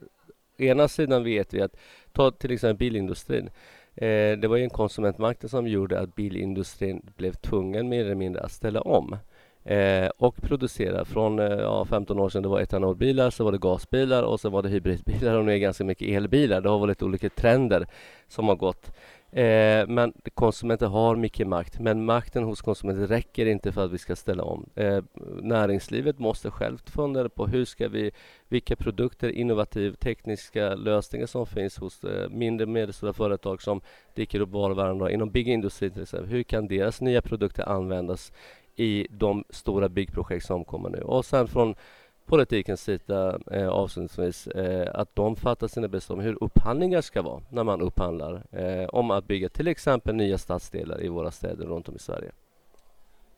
ena 0.59 0.89
sidan 0.89 1.25
vet 1.25 1.55
vi 1.55 1.63
att, 1.63 1.77
ta 2.13 2.31
till 2.31 2.51
exempel 2.51 2.79
bilindustrin. 2.79 3.51
Eh, 3.95 4.39
det 4.39 4.49
var 4.49 4.57
ju 4.57 4.65
en 4.65 4.71
konsumentmakt 4.71 5.51
som 5.51 5.67
gjorde 5.67 6.01
att 6.01 6.15
bilindustrin 6.15 7.11
blev 7.17 7.33
tvungen 7.33 7.89
mer 7.89 8.05
eller 8.05 8.15
mindre 8.15 8.43
att 8.43 8.53
ställa 8.53 8.81
om 8.81 9.17
eh, 9.65 10.09
och 10.19 10.37
producera. 10.37 11.05
Från 11.05 11.39
eh, 11.39 11.47
ja, 11.47 11.85
15 11.85 12.19
år 12.19 12.29
sedan 12.29 12.43
det 12.43 12.49
var 12.49 12.61
etanolbilar, 12.61 13.31
så 13.31 13.45
var 13.45 13.53
det 13.53 13.59
gasbilar 13.59 14.23
och 14.23 14.41
sen 14.41 14.53
var 14.53 14.63
det 14.63 14.69
hybridbilar 14.69 15.35
och 15.35 15.45
nu 15.45 15.51
är 15.51 15.55
det 15.55 15.61
ganska 15.61 15.85
mycket 15.85 16.09
elbilar. 16.09 16.61
Det 16.61 16.69
har 16.69 16.79
varit 16.79 17.03
olika 17.03 17.29
trender 17.29 17.87
som 18.29 18.49
har 18.49 18.57
gått. 18.57 18.91
Eh, 19.35 19.87
men 19.89 20.13
konsumenter 20.35 20.87
har 20.87 21.17
mycket 21.17 21.47
makt, 21.47 21.81
men 21.81 22.05
makten 22.05 22.45
hos 22.45 22.63
konsumenter 22.63 23.07
räcker 23.07 23.47
inte 23.47 23.73
för 23.73 23.85
att 23.85 23.93
vi 23.93 23.99
ska 23.99 24.17
ställa 24.17 24.43
om. 24.45 24.71
Eh, 24.75 25.03
näringslivet 25.43 26.19
måste 26.19 26.51
självt 26.51 26.91
fundera 26.91 27.29
på 27.29 27.47
hur 27.47 27.65
ska 27.65 27.89
vi, 27.89 28.11
vilka 28.49 28.77
produkter, 28.77 29.29
innovativa 29.29 29.97
tekniska 29.97 30.75
lösningar 30.75 31.27
som 31.27 31.47
finns 31.47 31.79
hos 31.79 32.05
eh, 32.05 32.29
mindre 32.29 32.65
och 32.65 32.69
medelstora 32.69 33.13
företag 33.13 33.63
som 33.63 33.81
dyker 34.15 34.41
upp 34.41 34.51
var 34.51 34.71
och 34.71 34.77
varannan 34.77 35.11
Inom 35.11 35.31
byggindustrin 35.31 35.91
till 35.91 36.03
exempel, 36.03 36.31
hur 36.31 36.43
kan 36.43 36.69
deras 36.69 37.01
nya 37.01 37.23
produkter 37.23 37.69
användas 37.69 38.33
i 38.77 39.07
de 39.11 39.45
stora 39.51 39.89
byggprojekt 39.89 40.47
som 40.47 40.65
kommer 40.65 40.91
nu? 40.91 41.01
Och 41.01 41.25
sen 41.25 41.49
från 41.49 41.75
politikens 42.27 42.81
sida 42.81 43.39
eh, 43.51 43.69
avslutningsvis 43.69 44.47
eh, 44.47 44.91
att 44.95 45.17
de 45.17 45.37
fattar 45.37 45.69
sina 45.69 45.89
beslut 45.89 46.19
om 46.19 46.25
hur 46.25 46.45
upphandlingar 46.45 47.01
ska 47.01 47.23
vara 47.23 47.43
när 47.51 47.65
man 47.65 47.81
upphandlar 47.81 48.43
eh, 48.51 48.89
om 48.89 49.11
att 49.11 49.27
bygga 49.27 49.49
till 49.49 49.69
exempel 49.69 50.15
nya 50.15 50.39
stadsdelar 50.39 51.03
i 51.03 51.09
våra 51.09 51.31
städer 51.31 51.67
runt 51.67 51.89
om 51.89 51.97
i 51.97 51.99
Sverige. 51.99 52.33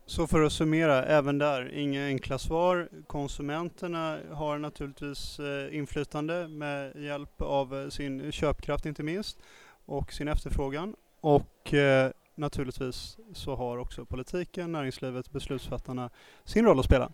Så 0.09 0.27
för 0.27 0.43
att 0.43 0.53
summera, 0.53 1.05
även 1.05 1.39
där, 1.39 1.75
inga 1.75 2.07
enkla 2.07 2.39
svar. 2.39 2.89
Konsumenterna 3.07 4.19
har 4.33 4.59
naturligtvis 4.59 5.39
eh, 5.39 5.77
inflytande 5.77 6.49
med 6.49 6.97
hjälp 6.97 7.43
av 7.43 7.83
eh, 7.83 7.89
sin 7.89 8.33
köpkraft 8.33 8.87
inte 8.87 9.03
minst 9.03 9.39
och 9.87 10.13
sin 10.13 10.29
efterfrågan. 10.29 10.95
Och 11.21 11.75
eh, 11.75 12.11
naturligtvis 12.35 13.19
så 13.35 13.55
har 13.55 13.79
också 13.79 14.05
politiken, 14.05 14.73
näringslivet, 14.73 15.33
beslutsfattarna 15.33 16.11
sin 16.45 16.65
roll 16.65 16.79
att 16.79 16.85
spela. 16.85 17.13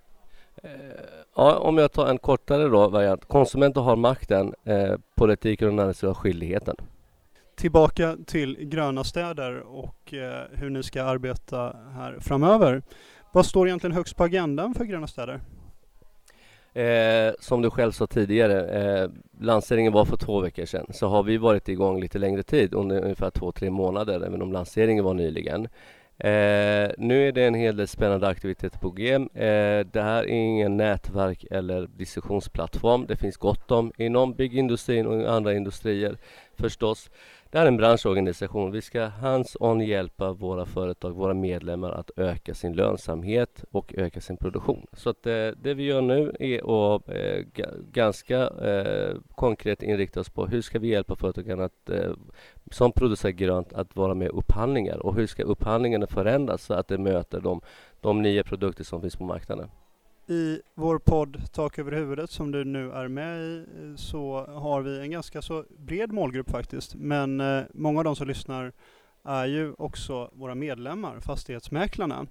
Eh, 0.63 0.71
ja, 1.37 1.59
om 1.59 1.79
jag 1.79 1.93
tar 1.93 2.07
en 2.07 2.19
kortare 2.19 2.69
då 2.69 2.89
variant. 2.89 3.25
Konsumenter 3.25 3.81
har 3.81 3.97
makten, 3.97 4.55
eh, 4.65 4.95
politiker 5.15 5.67
och 5.67 5.75
näringsliv 5.75 6.09
har 6.09 6.15
skyldigheten. 6.15 6.77
Tillbaka 7.55 8.17
till 8.27 8.57
gröna 8.61 9.05
städer 9.05 9.61
och 9.61 10.15
eh, 10.15 10.43
hur 10.53 10.71
ni 10.71 10.83
ska 10.83 11.03
arbeta 11.03 11.77
här 11.95 12.17
framöver. 12.21 12.83
Vad 13.33 13.47
står 13.47 13.67
egentligen 13.67 13.97
högst 13.97 14.17
på 14.17 14.25
agendan 14.25 14.75
för 14.75 14.85
gröna 14.85 15.07
städer? 15.07 15.41
Eh, 16.75 17.33
som 17.41 17.63
du 17.63 17.71
själv 17.71 17.93
sa 17.93 18.07
tidigare, 18.07 18.83
eh, 18.83 19.11
lanseringen 19.41 19.93
var 19.93 20.05
för 20.05 20.17
två 20.17 20.41
veckor 20.41 20.65
sedan. 20.65 20.87
Så 20.91 21.09
har 21.09 21.23
vi 21.23 21.37
varit 21.37 21.69
igång 21.69 22.01
lite 22.01 22.19
längre 22.19 22.43
tid, 22.43 22.75
under 22.75 23.03
ungefär 23.03 23.31
två, 23.31 23.53
tre 23.53 23.71
månader, 23.71 24.21
även 24.27 24.43
om 24.43 24.53
lanseringen 24.53 25.05
var 25.05 25.15
nyligen. 25.15 25.69
Eh, 26.25 26.91
nu 26.99 27.29
är 27.29 27.33
det 27.33 27.45
en 27.45 27.55
hel 27.55 27.77
del 27.77 27.89
spännande 27.89 28.29
aktiviteter 28.29 28.79
på 28.79 28.91
G. 28.91 29.15
Eh, 29.15 29.87
det 29.87 30.03
här 30.03 30.23
är 30.23 30.29
ingen 30.29 30.77
nätverk 30.77 31.45
eller 31.51 31.87
diskussionsplattform. 31.87 33.07
Det 33.07 33.17
finns 33.17 33.37
gott 33.37 33.71
om 33.71 33.93
inom 33.99 34.35
byggindustrin 34.35 35.07
och 35.07 35.35
andra 35.35 35.55
industrier 35.55 36.17
förstås. 36.59 37.11
Det 37.53 37.59
här 37.59 37.65
är 37.65 37.69
en 37.69 37.77
branschorganisation. 37.77 38.71
Vi 38.71 38.83
ska 38.83 39.05
hands-on 39.05 39.81
hjälpa 39.81 40.33
våra 40.33 40.67
företag, 40.67 41.11
våra 41.11 41.35
medlemmar 41.35 41.91
att 41.91 42.11
öka 42.17 42.55
sin 42.55 42.73
lönsamhet 42.73 43.65
och 43.71 43.95
öka 43.97 44.21
sin 44.21 44.37
produktion. 44.37 44.87
Så 44.93 45.11
att 45.11 45.27
eh, 45.27 45.49
det 45.63 45.75
vi 45.75 45.83
gör 45.83 46.01
nu 46.01 46.37
är 46.41 46.95
att 46.95 47.09
eh, 47.09 47.65
ganska 47.93 48.49
eh, 48.49 49.17
konkret 49.35 49.83
inrikta 49.83 50.21
oss 50.21 50.31
på 50.31 50.47
hur 50.47 50.63
ska 50.63 50.79
vi 50.79 50.89
hjälpa 50.89 51.17
företagen 51.17 51.61
att, 51.61 51.91
eh, 51.91 52.13
som 52.71 52.93
producerar 52.93 53.33
grönt 53.33 53.73
att 53.73 53.97
vara 53.97 54.15
med 54.15 54.27
i 54.27 54.31
upphandlingar 54.31 55.07
och 55.07 55.15
hur 55.15 55.27
ska 55.27 55.43
upphandlingarna 55.43 56.07
förändras 56.07 56.63
så 56.63 56.75
att 56.75 56.89
det 56.89 56.99
möter 56.99 57.41
de, 57.41 57.61
de 58.01 58.23
nya 58.23 58.45
produkter 58.45 58.85
som 58.85 59.01
finns 59.01 59.17
på 59.17 59.25
marknaden. 59.25 59.69
I 60.27 60.61
vår 60.75 60.99
podd 60.99 61.41
Tak 61.53 61.79
över 61.79 61.93
huvudet 61.93 62.31
som 62.31 62.51
du 62.51 62.65
nu 62.65 62.93
är 62.93 63.09
med 63.09 63.41
i 63.41 63.65
så 63.97 64.47
har 64.47 64.83
vi 64.83 65.01
en 65.01 65.11
ganska 65.11 65.43
så 65.43 65.65
bred 65.79 66.13
målgrupp 66.13 66.51
faktiskt. 66.51 66.95
Men 66.95 67.41
eh, 67.41 67.63
många 67.75 68.01
av 68.01 68.05
de 68.05 68.17
som 68.17 68.29
lyssnar 68.29 68.73
är 69.25 69.47
ju 69.47 69.75
också 69.79 70.31
våra 70.33 70.55
medlemmar, 70.55 71.21
fastighetsmäklarna. 71.21 72.27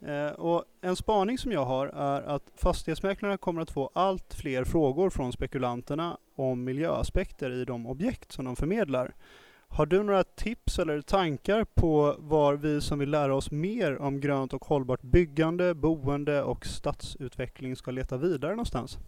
Eh, 0.00 0.30
och 0.30 0.64
en 0.80 0.96
spaning 0.96 1.38
som 1.38 1.52
jag 1.52 1.64
har 1.64 1.86
är 1.86 2.22
att 2.22 2.42
fastighetsmäklarna 2.56 3.36
kommer 3.36 3.62
att 3.62 3.70
få 3.70 3.90
allt 3.94 4.34
fler 4.34 4.64
frågor 4.64 5.10
från 5.10 5.32
spekulanterna 5.32 6.18
om 6.36 6.64
miljöaspekter 6.64 7.50
i 7.50 7.64
de 7.64 7.86
objekt 7.86 8.32
som 8.32 8.44
de 8.44 8.56
förmedlar. 8.56 9.14
Har 9.68 9.86
du 9.86 10.02
några 10.02 10.24
tips 10.24 10.78
eller 10.78 11.00
tankar 11.00 11.64
på 11.74 12.16
var 12.18 12.54
vi 12.54 12.80
som 12.80 12.98
vill 12.98 13.10
lära 13.10 13.34
oss 13.34 13.50
mer 13.50 13.98
om 13.98 14.20
grönt 14.20 14.52
och 14.52 14.64
hållbart 14.64 15.02
byggande, 15.02 15.74
boende 15.74 16.42
och 16.42 16.66
stadsutveckling 16.66 17.76
ska 17.76 17.90
leta 17.90 18.16
vidare 18.16 18.50
någonstans? 18.50 18.98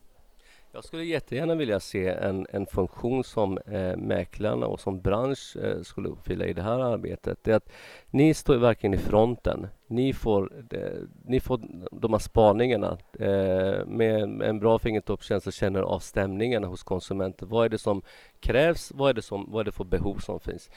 Jag 0.73 0.85
skulle 0.85 1.05
jättegärna 1.05 1.55
vilja 1.55 1.81
se 1.81 2.09
en, 2.09 2.47
en 2.51 2.67
funktion 2.67 3.25
som 3.25 3.59
eh, 3.59 3.97
mäklarna 3.97 4.67
och 4.67 4.81
som 4.81 5.01
bransch 5.01 5.57
eh, 5.57 5.83
skulle 5.83 6.09
uppfylla 6.09 6.47
i 6.47 6.53
det 6.53 6.63
här 6.63 6.79
arbetet. 6.79 7.39
Det 7.43 7.51
är 7.51 7.57
att 7.57 7.73
ni 8.11 8.35
står 8.35 8.57
verkligen 8.57 8.95
i 8.95 8.99
fronten. 8.99 9.67
Ni 9.87 10.13
får, 10.13 10.53
eh, 10.71 11.03
ni 11.25 11.41
får 11.41 11.61
de 11.93 12.13
här 12.13 12.19
spaningarna 12.19 12.99
eh, 13.19 13.87
med 13.87 14.43
en 14.43 14.61
bra 14.61 14.79
fingertoppskänsla 14.79 15.53
känner 15.53 15.81
av 15.81 15.99
stämningarna 15.99 16.67
hos 16.67 16.83
konsumenten. 16.83 17.49
Vad 17.49 17.65
är 17.65 17.69
det 17.69 17.79
som 17.79 18.03
krävs? 18.41 18.93
Vad 18.95 19.11
är 19.11 19.15
det, 19.15 19.23
som, 19.23 19.51
vad 19.51 19.61
är 19.61 19.65
det 19.65 19.73
för 19.73 19.85
behov 19.85 20.19
som 20.19 20.41
finns? 20.41 20.71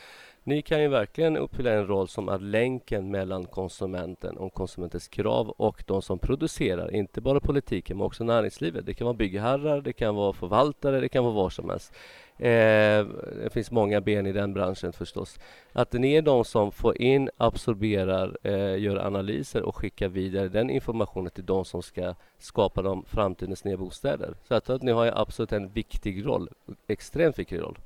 Ni 0.45 0.61
kan 0.61 0.81
ju 0.81 0.87
verkligen 0.87 1.37
uppfylla 1.37 1.71
en 1.71 1.87
roll 1.87 2.07
som 2.07 2.29
är 2.29 2.39
länken 2.39 3.11
mellan 3.11 3.45
konsumenten 3.45 4.37
och 4.37 4.53
konsumentens 4.53 5.07
krav 5.07 5.49
och 5.49 5.83
de 5.87 6.01
som 6.01 6.19
producerar, 6.19 6.95
inte 6.95 7.21
bara 7.21 7.39
politiken 7.39 7.97
men 7.97 8.05
också 8.05 8.23
näringslivet. 8.23 8.85
Det 8.85 8.93
kan 8.93 9.05
vara 9.05 9.17
byggherrar, 9.17 9.81
det 9.81 9.93
kan 9.93 10.15
vara 10.15 10.33
förvaltare, 10.33 10.99
det 10.99 11.09
kan 11.09 11.23
vara 11.23 11.33
vad 11.33 11.53
som 11.53 11.69
helst. 11.69 11.93
Eh, 12.37 13.05
det 13.43 13.49
finns 13.53 13.71
många 13.71 14.01
ben 14.01 14.25
i 14.25 14.31
den 14.31 14.53
branschen 14.53 14.93
förstås. 14.93 15.39
Att 15.73 15.93
ni 15.93 16.13
är 16.15 16.21
de 16.21 16.45
som 16.45 16.71
får 16.71 17.01
in, 17.01 17.29
absorberar, 17.37 18.37
eh, 18.43 18.77
gör 18.77 18.97
analyser 18.97 19.63
och 19.63 19.75
skickar 19.75 20.07
vidare 20.07 20.47
den 20.47 20.69
informationen 20.69 21.31
till 21.31 21.45
de 21.45 21.65
som 21.65 21.81
ska 21.81 22.15
skapa 22.39 22.81
de 22.81 23.05
framtidens 23.05 23.63
nya 23.63 23.77
bostäder. 23.77 24.35
Så 24.47 24.53
jag 24.53 24.63
tror 24.63 24.75
att 24.75 24.83
ni 24.83 24.91
har 24.91 25.05
ju 25.05 25.11
absolut 25.15 25.51
en 25.51 25.69
viktig 25.69 26.25
roll, 26.25 26.49
extremt 26.87 27.39
viktig 27.39 27.59
roll. 27.61 27.77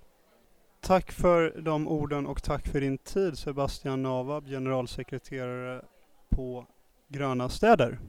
Tack 0.87 1.11
för 1.11 1.61
de 1.61 1.87
orden 1.87 2.27
och 2.27 2.43
tack 2.43 2.67
för 2.67 2.81
din 2.81 2.97
tid 2.97 3.37
Sebastian 3.37 4.03
Navab, 4.03 4.47
generalsekreterare 4.47 5.85
på 6.29 6.67
Gröna 7.07 7.49
städer. 7.49 7.99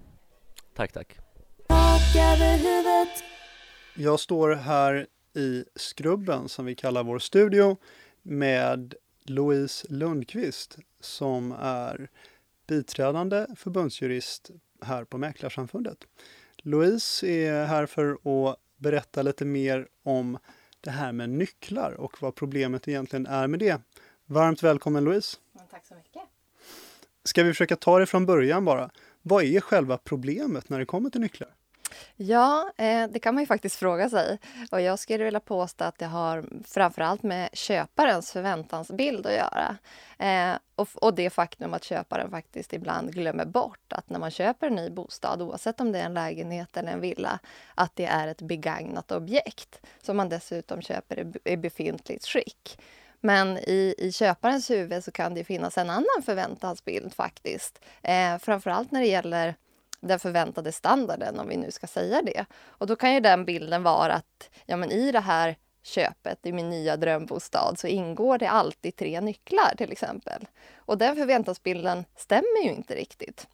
Tack, 0.75 0.93
tack. 0.93 1.19
Jag 3.97 4.21
står 4.21 4.51
här 4.51 5.07
i 5.35 5.65
Skrubben 5.77 6.49
som 6.49 6.65
vi 6.67 6.75
kallar 6.75 7.05
vår 7.05 7.19
studio 7.19 7.77
med 8.23 8.95
Louise 9.25 9.87
Lundqvist 9.91 10.79
som 11.01 11.55
är 11.61 12.09
biträdande 12.67 13.47
förbundsjurist 13.57 14.51
här 14.83 15.05
på 15.05 15.19
Mäklarsamfundet. 15.19 15.99
Louise 16.57 17.27
är 17.27 17.65
här 17.65 17.87
för 17.87 18.13
att 18.13 18.57
berätta 18.77 19.23
lite 19.23 19.45
mer 19.45 19.89
om 20.03 20.39
det 20.81 20.91
här 20.91 21.13
med 21.13 21.31
nycklar 21.31 21.93
och 21.93 22.23
vad 22.23 22.35
problemet 22.35 22.89
egentligen 22.89 23.27
är 23.27 23.47
med 23.47 23.61
det. 23.61 23.81
Varmt 24.27 24.63
välkommen 24.63 25.05
Louise! 25.05 25.37
Tack 25.71 25.87
så 25.87 25.95
mycket. 25.95 26.23
Ska 27.25 27.43
vi 27.43 27.51
försöka 27.53 27.77
ta 27.77 27.99
det 27.99 28.07
från 28.07 28.27
början 28.27 28.65
bara? 28.65 28.91
Vad 29.23 29.45
är 29.45 29.61
själva 29.61 29.99
problemet 29.99 30.69
när 30.69 30.79
det 30.79 30.87
kommer 30.87 31.11
till 31.11 31.21
nycklar? 31.21 31.55
Ja, 32.17 32.73
eh, 32.77 33.09
det 33.09 33.19
kan 33.19 33.35
man 33.35 33.43
ju 33.43 33.47
faktiskt 33.47 33.77
fråga 33.77 34.11
sig. 34.11 34.39
Och 34.71 34.81
jag 34.81 34.99
skulle 34.99 35.25
vilja 35.25 35.41
påstå 35.41 35.85
att 35.85 35.99
det 35.99 36.07
har 36.07 36.45
framförallt 36.65 37.23
med 37.23 37.49
köparens 37.53 38.33
förväntansbild 38.33 39.27
att 39.27 39.33
göra. 39.33 39.77
Eh, 40.19 40.59
och, 40.75 40.89
och 40.95 41.15
det 41.15 41.31
faktum 41.31 41.75
att 41.75 41.85
köparen 41.85 42.31
faktiskt 42.31 42.73
ibland 42.73 43.15
glömmer 43.15 43.45
bort 43.45 43.93
att 43.93 44.11
när 44.11 44.19
man 44.19 44.31
köper 44.31 44.67
en 44.67 44.75
ny 44.75 44.91
bostad, 44.91 45.43
oavsett 45.43 45.81
om 45.81 45.93
det 45.93 45.99
är 45.99 46.05
en 46.05 46.15
lägenhet 46.15 46.77
eller 46.77 46.93
en 46.93 47.01
villa, 47.01 47.39
att 47.75 47.97
det 47.97 48.07
är 48.07 48.29
ett 48.29 48.43
begagnat 48.43 49.13
objekt 49.13 49.81
som 50.03 50.17
man 50.17 50.29
dessutom 50.29 50.83
köper 50.83 51.19
i, 51.19 51.53
i 51.53 51.57
befintligt 51.57 52.27
skick. 52.27 52.79
Men 53.21 53.59
i, 53.59 53.95
i 53.99 54.13
köparens 54.13 54.71
huvud 54.71 55.05
så 55.05 55.11
kan 55.11 55.35
det 55.35 55.45
finnas 55.45 55.79
en 55.79 55.91
annan 55.91 56.23
förväntansbild 56.25 57.15
faktiskt. 57.15 57.81
Eh, 58.03 58.39
framförallt 58.39 58.91
när 58.91 59.01
det 59.01 59.07
gäller 59.07 59.55
den 60.01 60.19
förväntade 60.19 60.73
standarden, 60.73 61.41
om 61.41 61.49
vi 61.49 61.57
nu 61.57 61.71
ska 61.71 61.87
säga 61.87 62.23
det. 62.23 62.47
Och 62.67 62.87
då 62.87 62.97
kan 62.97 63.15
ju 63.15 63.21
den 63.21 63.45
bilden 63.45 63.83
vara 63.83 64.13
att 64.13 64.51
ja, 64.67 64.77
men 64.77 64.91
i 64.91 65.13
det 65.13 65.21
här 65.21 65.57
köpet, 65.83 66.47
i 66.47 66.53
min 66.53 66.71
nya 66.71 66.97
drömbostad, 66.97 67.79
så 67.79 67.87
ingår 67.87 68.39
det 68.39 68.51
alltid 68.51 68.97
tre 68.97 69.21
nycklar 69.21 69.75
till 69.77 69.93
exempel. 69.93 70.47
Och 70.77 70.99
den 70.99 71.17
förväntansbilden 71.17 72.05
stämmer 72.17 72.65
ju 72.65 72.71
inte 72.71 72.95
riktigt. 72.95 73.47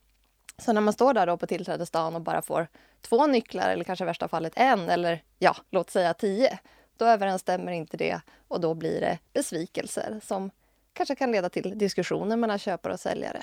Så 0.59 0.73
när 0.73 0.81
man 0.81 0.93
står 0.93 1.15
där 1.15 1.27
då 1.27 1.37
på 1.37 1.47
tillträdesdagen 1.47 2.15
och 2.15 2.21
bara 2.21 2.43
får 2.43 2.69
två 3.01 3.27
nycklar 3.27 3.71
eller 3.71 3.85
kanske 3.85 4.05
i 4.05 4.07
värsta 4.07 4.29
fallet 4.29 4.53
en 4.57 4.91
eller 4.91 5.23
ja, 5.39 5.57
låt 5.71 5.91
säga 5.91 6.15
tio, 6.15 6.59
då 6.97 7.05
överensstämmer 7.05 7.73
inte 7.73 7.97
det 7.97 8.21
och 8.49 8.61
då 8.61 8.75
blir 8.75 9.01
det 9.01 9.19
besvikelser 9.33 10.21
som 10.23 10.51
kanske 10.93 11.15
kan 11.15 11.33
leda 11.33 11.49
till 11.49 11.79
diskussioner 11.79 12.37
mellan 12.37 12.59
köpare 12.59 12.93
och 12.93 13.01
säljare. 13.01 13.43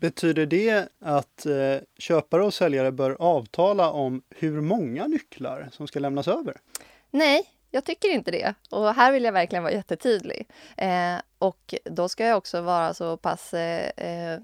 Betyder 0.00 0.46
det 0.46 0.88
att 1.00 1.46
eh, 1.46 1.76
köpare 1.98 2.44
och 2.44 2.54
säljare 2.54 2.92
bör 2.92 3.16
avtala 3.18 3.90
om 3.90 4.22
hur 4.30 4.60
många 4.60 5.06
nycklar 5.06 5.68
som 5.72 5.86
ska 5.86 5.98
lämnas 5.98 6.28
över? 6.28 6.56
Nej, 7.10 7.42
jag 7.70 7.84
tycker 7.84 8.08
inte 8.08 8.30
det. 8.30 8.54
Och 8.70 8.94
här 8.94 9.12
vill 9.12 9.24
jag 9.24 9.32
verkligen 9.32 9.62
vara 9.62 9.72
jättetydlig. 9.72 10.48
Eh, 10.76 11.16
och 11.38 11.74
då 11.84 12.08
ska 12.08 12.26
jag 12.26 12.38
också 12.38 12.60
vara 12.60 12.94
så 12.94 13.16
pass 13.16 13.54
eh, 13.54 13.90
eh, 13.96 14.40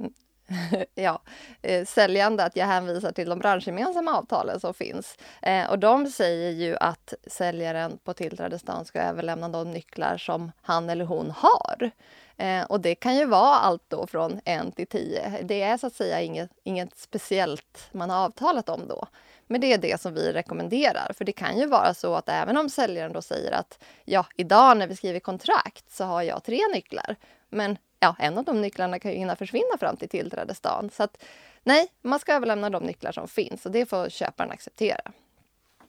ja, 0.95 1.23
eh, 1.63 1.85
säljande 1.85 2.45
att 2.45 2.57
jag 2.57 2.67
hänvisar 2.67 3.13
till 3.13 3.29
de 3.29 3.39
branschgemensamma 3.39 4.19
avtalen 4.19 4.61
som 4.61 4.75
finns. 4.75 5.17
Eh, 5.43 5.71
och 5.71 5.79
de 5.79 6.07
säger 6.07 6.51
ju 6.51 6.77
att 6.77 7.15
säljaren 7.27 7.99
på 8.05 8.15
tillträdesdagen 8.15 8.85
ska 8.85 9.01
överlämna 9.01 9.49
de 9.49 9.71
nycklar 9.71 10.17
som 10.17 10.53
han 10.63 10.91
eller 10.91 11.05
hon 11.05 11.31
har. 11.37 11.91
Eh, 12.37 12.65
och 12.65 12.81
det 12.81 12.95
kan 12.95 13.17
ju 13.17 13.27
vara 13.27 13.57
allt 13.57 13.85
då 13.89 14.07
från 14.07 14.41
en 14.45 14.73
till 14.73 14.87
tio. 14.87 15.43
Det 15.43 15.63
är 15.63 15.77
så 15.77 15.87
att 15.87 15.95
säga 15.95 16.21
inget, 16.21 16.51
inget 16.65 16.97
speciellt 16.97 17.89
man 17.93 18.11
har 18.11 18.25
avtalat 18.25 18.69
om 18.69 18.89
då. 18.89 19.07
Men 19.47 19.61
det 19.61 19.73
är 19.73 19.79
det 19.79 20.01
som 20.01 20.15
vi 20.15 20.33
rekommenderar. 20.33 21.13
För 21.19 21.25
det 21.25 21.33
kan 21.33 21.59
ju 21.59 21.67
vara 21.67 21.95
så 21.95 22.15
att 22.15 22.29
även 22.29 22.57
om 22.57 22.69
säljaren 22.69 23.13
då 23.13 23.23
säger 23.23 23.53
att 23.53 23.85
ja, 24.05 24.27
idag 24.37 24.77
när 24.77 24.87
vi 24.87 24.97
skriver 24.97 25.21
kontrakt 25.21 25.91
så 25.91 26.05
har 26.05 26.23
jag 26.23 26.45
tre 26.45 26.61
nycklar. 26.75 27.17
Men 27.49 27.77
ja, 28.03 28.17
en 28.19 28.39
av 28.39 28.45
de 28.45 28.61
nycklarna 28.61 28.99
kan 28.99 29.11
ju 29.11 29.17
hinna 29.17 29.37
försvinna 29.37 29.79
fram 29.81 29.97
till 29.97 30.09
tillträdesdagen. 30.09 30.91
Så 30.91 31.03
att 31.03 31.25
nej, 31.63 31.89
man 32.03 32.19
ska 32.19 32.35
överlämna 32.35 32.71
de 32.71 32.83
nycklar 32.83 33.13
som 33.13 33.29
finns 33.29 33.67
och 33.67 33.73
det 33.73 33.87
får 33.87 34.09
köparen 34.09 34.51
acceptera. 34.51 35.13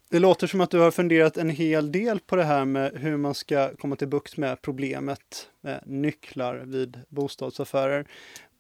Det 0.10 0.20
låter 0.20 0.48
som 0.48 0.62
att 0.62 0.70
du 0.70 0.80
har 0.80 0.92
funderat 0.92 1.38
en 1.38 1.50
hel 1.50 1.92
del 1.92 2.20
på 2.20 2.36
det 2.36 2.44
här 2.44 2.66
med 2.66 2.92
hur 2.96 3.18
man 3.18 3.34
ska 3.34 3.76
komma 3.76 3.96
till 3.96 4.08
bukt 4.08 4.38
med 4.38 4.62
problemet 4.62 5.50
med 5.62 5.84
nycklar 5.86 6.56
vid 6.56 7.00
bostadsaffärer. 7.10 8.06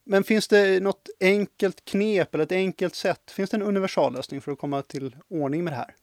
Men 0.04 0.24
finns 0.24 0.48
det 0.48 0.84
något 0.84 1.10
enkelt 1.20 1.86
knep 1.86 2.34
eller 2.34 2.44
ett 2.44 2.52
enkelt 2.52 2.96
sätt? 2.96 3.32
Finns 3.32 3.50
det 3.50 3.58
en 3.58 3.64
universallösning 3.64 4.42
för 4.42 4.52
att 4.52 4.60
komma 4.60 4.82
till 4.82 5.16
ordning 5.28 5.64
med 5.64 5.74
det 5.74 5.78
här? 5.78 5.96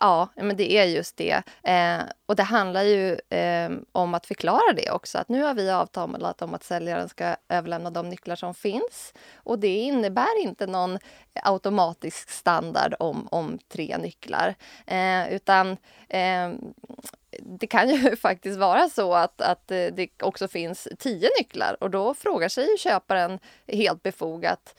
Ja, 0.00 0.28
men 0.36 0.56
det 0.56 0.72
är 0.72 0.84
just 0.84 1.16
det. 1.16 1.42
Eh, 1.62 2.00
och 2.26 2.36
det 2.36 2.42
handlar 2.42 2.82
ju 2.82 3.18
eh, 3.28 3.70
om 3.92 4.14
att 4.14 4.26
förklara 4.26 4.72
det 4.76 4.90
också. 4.90 5.18
Att 5.18 5.28
nu 5.28 5.42
har 5.42 5.54
vi 5.54 5.70
avtalat 5.70 6.42
om 6.42 6.54
att 6.54 6.64
säljaren 6.64 7.08
ska 7.08 7.36
överlämna 7.48 7.90
de 7.90 8.08
nycklar 8.08 8.36
som 8.36 8.54
finns. 8.54 9.14
Och 9.34 9.58
det 9.58 9.76
innebär 9.76 10.42
inte 10.42 10.66
någon 10.66 10.98
automatisk 11.42 12.30
standard 12.30 12.94
om, 12.98 13.28
om 13.30 13.58
tre 13.68 13.98
nycklar. 13.98 14.54
Eh, 14.86 15.32
utan 15.32 15.76
eh, 16.08 16.50
det 17.40 17.66
kan 17.66 17.90
ju 17.90 18.16
faktiskt 18.22 18.58
vara 18.58 18.88
så 18.88 19.14
att, 19.14 19.40
att 19.40 19.70
eh, 19.70 19.86
det 19.92 20.22
också 20.22 20.48
finns 20.48 20.88
tio 20.98 21.28
nycklar 21.38 21.76
och 21.80 21.90
då 21.90 22.14
frågar 22.14 22.48
sig 22.48 22.70
ju 22.70 22.76
köparen 22.76 23.38
helt 23.66 24.02
befogat 24.02 24.74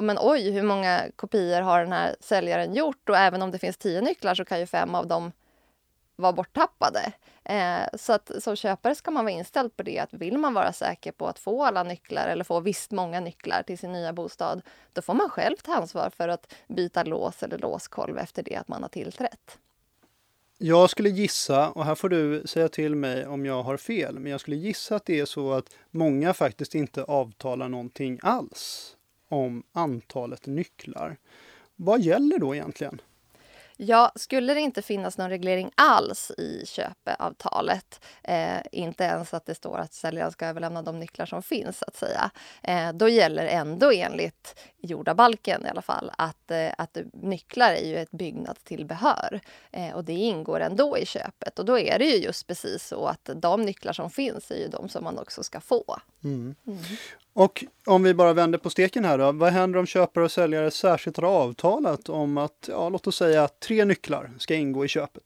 men 0.00 0.18
oj, 0.20 0.50
hur 0.50 0.62
många 0.62 1.10
kopior 1.16 1.60
har 1.60 1.80
den 1.80 1.92
här 1.92 2.16
säljaren 2.20 2.74
gjort? 2.74 3.08
Och 3.08 3.16
även 3.16 3.42
om 3.42 3.50
det 3.50 3.58
finns 3.58 3.76
tio 3.76 4.00
nycklar 4.00 4.34
så 4.34 4.44
kan 4.44 4.60
ju 4.60 4.66
fem 4.66 4.94
av 4.94 5.06
dem 5.06 5.32
vara 6.16 6.32
borttappade. 6.32 7.12
Eh, 7.44 7.96
så 7.98 8.12
att 8.12 8.30
som 8.42 8.56
köpare 8.56 8.94
ska 8.94 9.10
man 9.10 9.24
vara 9.24 9.34
inställd 9.34 9.76
på 9.76 9.82
det 9.82 9.98
att 9.98 10.12
vill 10.12 10.38
man 10.38 10.54
vara 10.54 10.72
säker 10.72 11.12
på 11.12 11.26
att 11.26 11.38
få 11.38 11.64
alla 11.64 11.82
nycklar 11.82 12.28
eller 12.28 12.44
få 12.44 12.60
visst 12.60 12.90
många 12.90 13.20
nycklar 13.20 13.62
till 13.62 13.78
sin 13.78 13.92
nya 13.92 14.12
bostad, 14.12 14.62
då 14.92 15.02
får 15.02 15.14
man 15.14 15.30
själv 15.30 15.56
ta 15.56 15.74
ansvar 15.74 16.10
för 16.10 16.28
att 16.28 16.54
byta 16.68 17.02
lås 17.02 17.42
eller 17.42 17.58
låskolv 17.58 18.18
efter 18.18 18.42
det 18.42 18.56
att 18.56 18.68
man 18.68 18.82
har 18.82 18.88
tillträtt. 18.88 19.58
Jag 20.60 20.90
skulle 20.90 21.08
gissa, 21.08 21.70
och 21.70 21.84
här 21.84 21.94
får 21.94 22.08
du 22.08 22.42
säga 22.46 22.68
till 22.68 22.94
mig 22.94 23.26
om 23.26 23.46
jag 23.46 23.62
har 23.62 23.76
fel, 23.76 24.18
men 24.18 24.32
jag 24.32 24.40
skulle 24.40 24.56
gissa 24.56 24.96
att 24.96 25.04
det 25.04 25.20
är 25.20 25.24
så 25.24 25.52
att 25.52 25.76
många 25.90 26.34
faktiskt 26.34 26.74
inte 26.74 27.04
avtalar 27.04 27.68
någonting 27.68 28.18
alls 28.22 28.96
om 29.28 29.62
antalet 29.72 30.46
nycklar. 30.46 31.16
Vad 31.76 32.00
gäller 32.00 32.38
då 32.38 32.54
egentligen? 32.54 33.00
Ja, 33.80 34.12
skulle 34.14 34.54
det 34.54 34.60
inte 34.60 34.82
finnas 34.82 35.18
någon 35.18 35.30
reglering 35.30 35.70
alls 35.74 36.30
i 36.30 36.66
köpeavtalet, 36.66 38.00
eh, 38.22 38.60
inte 38.72 39.04
ens 39.04 39.34
att 39.34 39.46
det 39.46 39.54
står 39.54 39.78
att 39.78 39.92
säljaren 39.92 40.32
ska 40.32 40.46
överlämna 40.46 40.82
de 40.82 41.00
nycklar 41.00 41.26
som 41.26 41.42
finns, 41.42 41.78
så 41.78 41.84
att 41.88 41.96
säga, 41.96 42.30
eh, 42.62 42.92
då 42.92 43.08
gäller 43.08 43.46
ändå 43.46 43.92
enligt 43.92 44.60
jordabalken 44.82 45.66
i 45.66 45.68
alla 45.68 45.82
fall 45.82 46.10
att, 46.18 46.50
eh, 46.50 46.70
att 46.78 46.98
nycklar 47.12 47.72
är 47.72 47.86
ju 47.86 47.96
ett 47.96 48.10
byggnadstillbehör 48.10 49.40
eh, 49.72 49.94
och 49.94 50.04
det 50.04 50.12
ingår 50.12 50.60
ändå 50.60 50.98
i 50.98 51.06
köpet. 51.06 51.58
Och 51.58 51.64
då 51.64 51.78
är 51.78 51.98
det 51.98 52.04
ju 52.04 52.16
just 52.16 52.46
precis 52.46 52.86
så 52.86 53.06
att 53.06 53.30
de 53.34 53.62
nycklar 53.62 53.92
som 53.92 54.10
finns 54.10 54.50
är 54.50 54.56
ju 54.56 54.68
de 54.68 54.88
som 54.88 55.04
man 55.04 55.18
också 55.18 55.42
ska 55.42 55.60
få. 55.60 55.96
Mm. 56.24 56.54
Och 57.32 57.64
om 57.86 58.02
vi 58.02 58.14
bara 58.14 58.32
vänder 58.32 58.58
på 58.58 58.70
steken 58.70 59.04
här 59.04 59.18
då. 59.18 59.32
Vad 59.32 59.52
händer 59.52 59.78
om 59.78 59.86
köpare 59.86 60.24
och 60.24 60.32
säljare 60.32 60.70
särskilt 60.70 61.16
har 61.16 61.24
avtalat 61.24 62.08
om 62.08 62.38
att, 62.38 62.68
ja, 62.68 62.88
låt 62.88 63.06
oss 63.06 63.16
säga 63.16 63.44
att 63.44 63.60
tre 63.60 63.84
nycklar 63.84 64.30
ska 64.38 64.54
ingå 64.54 64.84
i 64.84 64.88
köpet? 64.88 65.22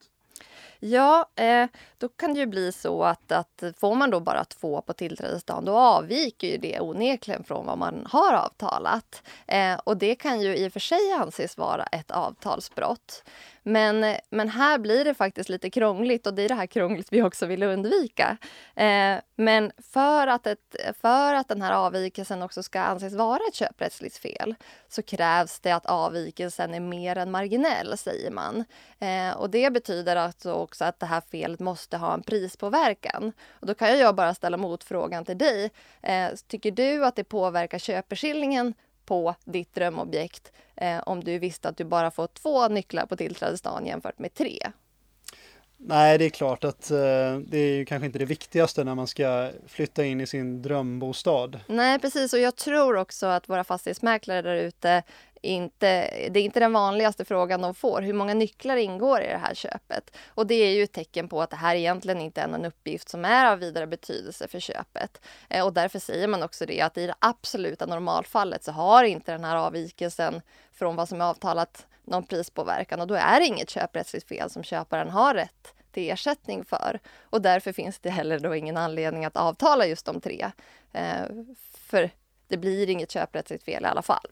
Ja, 0.85 1.31
eh, 1.37 1.67
då 1.99 2.09
kan 2.09 2.35
det 2.35 2.41
ju 2.41 2.47
bli 2.47 2.73
så 2.73 3.05
att, 3.05 3.33
att 3.33 3.63
får 3.77 3.95
man 3.95 4.11
då 4.11 4.21
bara 4.21 4.45
två 4.45 4.83
på 4.83 4.93
tillträdesdagen 4.93 5.65
då 5.65 5.77
avviker 5.77 6.49
ju 6.49 6.57
det 6.57 6.81
onekligen 6.81 7.45
från 7.45 7.67
vad 7.67 7.79
man 7.79 8.07
har 8.11 8.35
avtalat. 8.35 9.23
Eh, 9.47 9.75
och 9.75 9.97
det 9.97 10.15
kan 10.15 10.41
ju 10.41 10.57
i 10.57 10.69
och 10.69 10.73
för 10.73 10.81
sig 10.81 11.13
anses 11.13 11.59
vara 11.59 11.85
ett 11.85 12.11
avtalsbrott. 12.11 13.25
Men, 13.63 14.17
men 14.31 14.49
här 14.49 14.79
blir 14.79 15.05
det 15.05 15.15
faktiskt 15.15 15.49
lite 15.49 15.71
krångligt 15.71 16.27
och 16.27 16.35
det 16.35 16.43
är 16.43 16.49
det 16.49 16.55
här 16.55 16.67
krångligt 16.67 17.13
vi 17.13 17.23
också 17.23 17.47
vill 17.47 17.63
undvika. 17.63 18.37
Eh, 18.75 19.17
men 19.37 19.73
för 19.93 20.27
att, 20.27 20.47
ett, 20.47 20.77
för 21.01 21.35
att 21.35 21.49
den 21.49 21.63
här 21.63 21.73
avvikelsen 21.73 22.43
också 22.43 22.63
ska 22.63 22.81
anses 22.81 23.15
vara 23.15 23.41
ett 23.49 23.55
köprättsligt 23.55 24.17
fel 24.17 24.55
så 24.89 25.03
krävs 25.03 25.61
det 25.61 25.71
att 25.71 25.87
avvikelsen 25.87 26.75
är 26.75 26.81
mer 26.81 27.19
än 27.19 27.31
marginell, 27.31 27.99
säger 27.99 28.31
man. 28.31 28.65
Eh, 28.99 29.37
och 29.37 29.51
det 29.51 29.73
betyder 29.73 30.17
att 30.17 30.47
också 30.73 30.85
att 30.85 31.01
det 31.01 31.07
här 31.07 31.23
felet 31.31 31.61
måste 31.61 31.97
ha 31.97 32.15
en 32.15 32.23
prispåverkan. 32.23 33.33
Och 33.61 33.67
då 33.67 33.75
kan 33.75 33.99
jag 33.99 34.15
bara 34.15 34.35
ställa 34.35 34.57
motfrågan 34.57 35.25
till 35.25 35.39
dig. 35.39 35.71
Eh, 36.03 36.29
tycker 36.47 36.71
du 36.71 37.05
att 37.05 37.17
det 37.17 37.25
påverkar 37.25 37.79
köpeskillingen 37.79 38.75
på 39.05 39.35
ditt 39.45 39.75
drömobjekt 39.75 40.53
eh, 40.77 40.99
om 41.07 41.25
du 41.25 41.39
visste 41.39 41.69
att 41.69 41.77
du 41.77 41.85
bara 41.85 42.11
får 42.11 42.27
två 42.27 42.69
nycklar 42.69 43.07
på 43.07 43.17
tillträdesdagen 43.17 43.87
jämfört 43.87 44.19
med 44.19 44.35
tre. 44.35 44.73
Nej, 45.77 46.19
det 46.19 46.25
är 46.25 46.31
klart 46.31 46.65
att 46.65 46.91
eh, 46.91 47.39
det 47.47 47.59
är 47.59 47.85
kanske 47.85 48.07
inte 48.07 48.19
det 48.19 48.25
viktigaste 48.25 48.85
när 48.85 48.95
man 48.95 49.07
ska 49.07 49.51
flytta 49.67 50.05
in 50.05 50.21
i 50.21 50.27
sin 50.27 50.63
drömbostad. 50.63 51.61
Nej, 51.67 51.99
precis. 51.99 52.33
Och 52.33 52.39
jag 52.39 52.57
tror 52.57 52.97
också 52.97 53.27
att 53.27 53.49
våra 53.49 53.65
fastighetsmäklare 53.65 54.43
där 54.43 54.57
ute 54.57 55.03
inte, 55.43 56.11
det 56.31 56.41
är 56.41 56.45
inte 56.45 56.61
den 56.61 56.73
vanligaste 56.73 57.25
frågan 57.25 57.63
de 57.63 57.75
får. 57.75 58.03
Hur 58.03 58.13
många 58.13 58.35
nycklar 58.35 58.77
ingår 58.77 59.21
i 59.21 59.27
det 59.27 59.41
här 59.43 59.55
köpet? 59.55 60.17
Och 60.29 60.47
det 60.47 60.55
är 60.55 60.71
ju 60.71 60.83
ett 60.83 60.93
tecken 60.93 61.29
på 61.29 61.43
att 61.43 61.51
det 61.51 61.57
här 61.57 61.77
egentligen 61.77 62.21
inte 62.21 62.41
är 62.41 62.49
en 62.49 62.65
uppgift 62.65 63.09
som 63.09 63.25
är 63.25 63.53
av 63.53 63.59
vidare 63.59 63.87
betydelse 63.87 64.49
för 64.49 64.61
köpet. 64.61 65.21
Eh, 65.51 65.67
och 65.67 65.73
därför 65.73 65.99
säger 65.99 66.29
man 66.29 66.43
också 66.43 66.67
det 66.67 66.81
att 66.81 66.99
i 66.99 67.07
det 67.07 67.15
absoluta 67.19 67.87
normalfallet 67.87 68.65
så 68.65 68.73
har 68.73 69.05
inte 69.05 69.33
den 69.33 69.45
här 69.45 69.57
avvikelsen 69.57 70.41
från 70.73 70.97
vad 70.97 71.09
som 71.09 71.21
är 71.21 71.25
avtalat 71.25 71.87
någon 72.05 72.27
prispåverkan 72.27 73.01
och 73.01 73.07
då 73.07 73.15
är 73.15 73.41
det 73.41 73.47
inget 73.47 73.71
köprättsligt 73.71 74.29
fel 74.29 74.51
som 74.51 74.63
köparen 74.63 75.11
har 75.11 75.35
rätt 75.35 75.75
till 75.93 76.11
ersättning 76.11 76.65
för. 76.65 77.01
Och 77.21 77.43
därför 77.43 77.73
finns 77.73 77.99
det 77.99 78.11
heller 78.11 78.39
då 78.39 78.55
ingen 78.55 78.77
anledning 78.77 79.25
att 79.25 79.37
avtala 79.37 79.87
just 79.87 80.07
de 80.07 80.21
tre. 80.21 80.51
Eh, 80.93 81.27
för 81.75 82.11
det 82.49 82.57
blir 82.57 82.91
inget 82.91 83.11
köprättsligt 83.11 83.65
fel 83.65 83.83
i 83.85 83.87
alla 83.87 84.03
fall. 84.03 84.27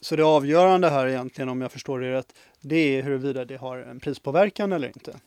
Så 0.00 0.16
det 0.16 0.24
avgörande 0.24 0.88
här 0.88 1.06
egentligen, 1.06 1.48
om 1.48 1.60
jag 1.60 1.72
förstår 1.72 2.00
det 2.00 2.12
rätt, 2.12 2.34
det 2.60 2.76
är 2.76 3.02
huruvida 3.02 3.44
det 3.44 3.56
har 3.56 3.78
en 3.78 4.00
prispåverkan 4.00 4.72
eller 4.72 4.88
inte. 4.88 5.20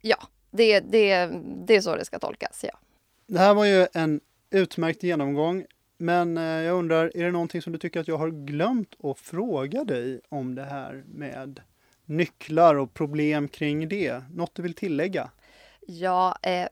Ja, 0.00 0.16
det, 0.50 0.80
det, 0.80 1.30
det 1.66 1.76
är 1.76 1.80
så 1.80 1.96
det 1.96 2.04
ska 2.04 2.18
tolkas, 2.18 2.64
ja. 2.64 2.78
Det 3.26 3.38
här 3.38 3.54
var 3.54 3.64
ju 3.64 3.86
en 3.92 4.20
utmärkt 4.50 5.02
genomgång, 5.02 5.64
men 5.98 6.36
eh, 6.36 6.42
jag 6.42 6.78
undrar, 6.78 7.12
är 7.14 7.24
det 7.24 7.30
någonting 7.30 7.62
som 7.62 7.72
du 7.72 7.78
tycker 7.78 8.00
att 8.00 8.08
jag 8.08 8.18
har 8.18 8.30
glömt 8.30 8.94
att 9.02 9.18
fråga 9.18 9.84
dig 9.84 10.20
om 10.28 10.54
det 10.54 10.64
här 10.64 11.04
med 11.06 11.60
nycklar 12.04 12.74
och 12.74 12.94
problem 12.94 13.48
kring 13.48 13.88
det? 13.88 14.22
Något 14.34 14.54
du 14.54 14.62
vill 14.62 14.74
tillägga? 14.74 15.30
Ja, 15.90 16.36
eh, 16.42 16.68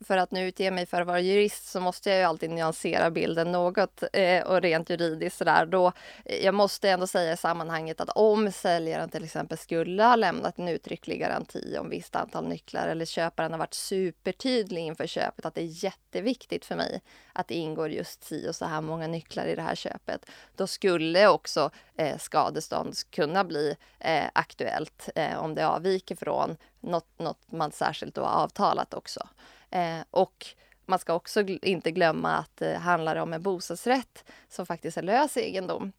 för 0.00 0.16
att 0.16 0.30
nu 0.30 0.48
utge 0.48 0.70
mig 0.70 0.86
för 0.86 1.00
att 1.00 1.06
vara 1.06 1.20
jurist 1.20 1.66
så 1.66 1.80
måste 1.80 2.10
jag 2.10 2.18
ju 2.18 2.24
alltid 2.24 2.50
nyansera 2.50 3.10
bilden 3.10 3.52
något 3.52 4.02
eh, 4.12 4.42
och 4.42 4.60
rent 4.60 4.90
juridiskt 4.90 5.38
sådär. 5.38 5.66
Då, 5.66 5.92
eh, 6.24 6.44
jag 6.44 6.54
måste 6.54 6.90
ändå 6.90 7.06
säga 7.06 7.32
i 7.32 7.36
sammanhanget 7.36 8.00
att 8.00 8.08
om 8.08 8.52
säljaren 8.52 9.08
till 9.10 9.24
exempel 9.24 9.58
skulle 9.58 10.04
ha 10.04 10.16
lämnat 10.16 10.58
en 10.58 10.68
uttrycklig 10.68 11.20
garanti 11.20 11.76
om 11.80 11.90
visst 11.90 12.16
antal 12.16 12.48
nycklar 12.48 12.88
eller 12.88 13.04
köparen 13.04 13.52
har 13.52 13.58
varit 13.58 13.74
supertydlig 13.74 14.82
inför 14.82 15.06
köpet 15.06 15.46
att 15.46 15.54
det 15.54 15.62
är 15.62 15.84
jätteviktigt 15.84 16.64
för 16.64 16.76
mig 16.76 17.02
att 17.32 17.48
det 17.48 17.54
ingår 17.54 17.90
just 17.90 18.24
si 18.24 18.48
och 18.48 18.56
så 18.56 18.64
här 18.64 18.80
många 18.80 19.06
nycklar 19.06 19.46
i 19.46 19.54
det 19.54 19.62
här 19.62 19.74
köpet. 19.74 20.26
Då 20.56 20.66
skulle 20.66 21.28
också 21.28 21.70
eh, 21.96 22.18
skadestånd 22.18 22.94
kunna 23.10 23.44
bli 23.44 23.76
eh, 23.98 24.24
aktuellt 24.32 25.08
eh, 25.14 25.38
om 25.38 25.54
det 25.54 25.66
avviker 25.66 26.16
från 26.16 26.56
något, 26.82 27.18
något 27.18 27.52
man 27.52 27.72
särskilt 27.72 28.14
då 28.14 28.22
har 28.22 28.42
avtalat 28.42 28.94
också. 28.94 29.28
Eh, 29.70 30.00
och 30.10 30.46
man 30.86 30.98
ska 30.98 31.14
också 31.14 31.40
gl- 31.40 31.64
inte 31.64 31.90
glömma 31.90 32.30
att 32.30 32.56
det 32.56 32.76
handlar 32.76 33.16
om 33.16 33.32
en 33.32 33.42
bostadsrätt 33.42 34.24
som 34.48 34.66
faktiskt 34.66 34.96
är 34.96 35.02
lös 35.02 35.36
egendom. 35.36 35.92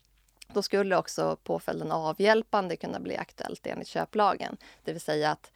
Då 0.47 0.61
skulle 0.61 0.97
också 0.97 1.37
påföljden 1.43 1.91
avhjälpande 1.91 2.75
kunna 2.75 2.99
bli 2.99 3.17
aktuellt 3.17 3.67
enligt 3.67 3.87
köplagen. 3.87 4.57
Det 4.83 4.91
vill 4.91 5.01
säga 5.01 5.31
att 5.31 5.51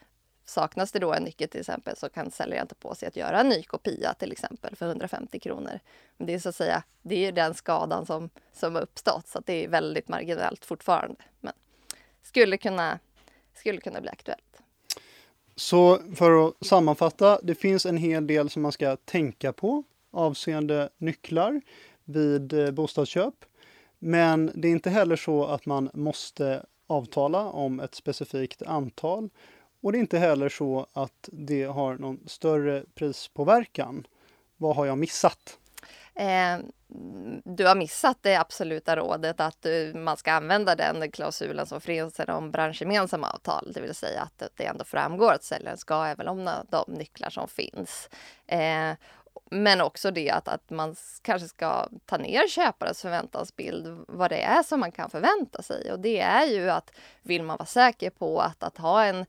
saknas 0.45 0.91
det 0.91 0.99
då 0.99 1.13
en 1.13 1.23
nyckel 1.23 1.49
till 1.49 1.59
exempel 1.59 1.97
så 1.97 2.09
kan 2.09 2.31
säljaren 2.31 2.67
ta 2.67 2.75
på 2.75 2.95
sig 2.95 3.07
att 3.07 3.15
göra 3.15 3.39
en 3.39 3.49
ny 3.49 3.63
kopia 3.63 4.13
till 4.13 4.31
exempel 4.31 4.75
för 4.75 4.85
150 4.85 5.39
kronor. 5.39 5.79
Men 6.17 6.27
det 6.27 6.33
är 6.33 6.39
så 6.39 6.49
att 6.49 6.55
säga, 6.55 6.83
det 7.01 7.25
är 7.25 7.31
den 7.31 7.53
skadan 7.53 8.05
som, 8.05 8.29
som 8.53 8.75
har 8.75 8.81
uppstått 8.81 9.27
så 9.27 9.39
att 9.39 9.45
det 9.45 9.65
är 9.65 9.67
väldigt 9.67 10.07
marginellt 10.07 10.65
fortfarande. 10.65 11.21
Men 11.39 11.53
skulle 12.21 12.57
kunna, 12.57 12.99
skulle 13.53 13.81
kunna 13.81 14.01
bli 14.01 14.09
aktuellt. 14.09 14.46
Så 15.60 16.00
för 16.15 16.48
att 16.48 16.54
sammanfatta, 16.65 17.39
det 17.43 17.56
finns 17.56 17.86
en 17.86 17.98
hel 17.98 18.28
del 18.28 18.50
som 18.50 18.62
man 18.62 18.72
ska 18.72 18.96
tänka 18.96 19.54
på 19.54 19.84
avseende 20.12 20.89
nycklar 20.98 21.62
vid 22.04 22.54
eh, 22.54 22.72
bostadsköp. 22.72 23.34
Men 24.00 24.52
det 24.56 24.67
är 24.67 24.72
inte 24.72 24.89
heller 24.89 25.15
så 25.15 25.46
att 25.46 25.65
man 25.65 25.89
måste 25.93 26.65
avtala 26.88 27.46
om 27.46 27.80
ett 27.80 27.96
specifikt 27.96 28.62
antal. 28.62 29.30
Och 29.82 29.91
det 29.91 29.98
är 29.98 30.00
inte 30.00 30.20
heller 30.20 30.50
så 30.50 30.88
att 30.93 31.30
det 31.32 31.63
har 31.63 31.96
någon 31.96 32.20
större 32.26 32.84
prispåverkan. 32.96 34.08
Vad 34.58 34.76
har 34.76 34.86
jag 34.86 34.98
missat? 34.98 35.60
Eh, 36.15 36.58
du 37.43 37.65
har 37.65 37.76
missat 37.76 38.17
det 38.21 38.36
absoluta 38.36 38.95
rådet 38.95 39.39
att 39.39 39.65
eh, 39.65 39.95
man 39.95 40.17
ska 40.17 40.32
använda 40.32 40.76
den 40.76 41.12
klausulen 41.12 41.65
som 41.65 41.82
finns 41.82 42.19
i 42.19 42.26
de 42.26 42.52
branschgemensamma 42.52 43.30
avtal, 43.30 43.71
det 43.73 43.82
vill 43.82 43.95
säga 43.95 44.21
att 44.21 44.43
det 44.56 44.65
ändå 44.65 44.84
framgår 44.84 45.34
att 45.34 45.43
säljaren 45.43 45.78
ska 45.78 46.08
överlämna 46.08 46.65
de 46.69 46.93
nycklar 46.93 47.30
som 47.30 47.47
finns. 47.47 48.10
Eh, 48.47 48.93
men 49.49 49.81
också 49.81 50.12
det 50.12 50.29
att, 50.29 50.47
att 50.47 50.69
man 50.69 50.95
kanske 51.21 51.47
ska 51.47 51.88
ta 52.05 52.17
ner 52.17 52.47
köparens 52.47 53.01
förväntansbild, 53.01 54.05
vad 54.07 54.31
det 54.31 54.41
är 54.41 54.63
som 54.63 54.79
man 54.79 54.91
kan 54.91 55.10
förvänta 55.10 55.62
sig. 55.62 55.91
Och 55.91 55.99
det 55.99 56.19
är 56.19 56.45
ju 56.45 56.69
att 56.69 56.91
vill 57.21 57.43
man 57.43 57.57
vara 57.57 57.65
säker 57.65 58.10
på 58.10 58.39
att, 58.39 58.63
att 58.63 58.77
ha 58.77 59.03
en 59.03 59.25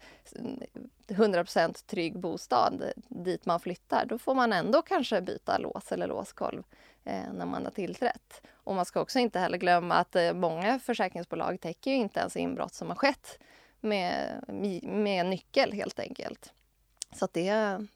100% 1.09 1.87
trygg 1.87 2.18
bostad 2.18 2.92
dit 3.09 3.46
man 3.46 3.61
flyttar, 3.61 4.07
då 4.07 4.18
får 4.18 4.35
man 4.35 4.52
ändå 4.52 4.83
kanske 4.83 5.20
byta 5.20 5.59
lås 5.59 5.92
eller 5.92 6.07
låskolv 6.07 6.62
eh, 7.04 7.33
när 7.33 7.46
man 7.46 7.64
har 7.64 7.72
tillträtt. 7.72 8.42
Och 8.52 8.74
man 8.74 8.85
ska 8.85 9.00
också 9.00 9.18
inte 9.18 9.38
heller 9.38 9.59
glömma 9.59 9.94
att 9.94 10.16
eh, 10.16 10.33
många 10.33 10.78
försäkringsbolag 10.78 11.61
täcker 11.61 11.90
ju 11.90 11.96
inte 11.96 12.20
ens 12.20 12.37
inbrott 12.37 12.74
som 12.74 12.88
har 12.88 12.96
skett 12.96 13.38
med, 13.81 14.40
med 14.83 15.26
nyckel 15.26 15.72
helt 15.72 15.98
enkelt. 15.98 16.52
Så 17.12 17.24
att 17.24 17.33
det, 17.33 17.87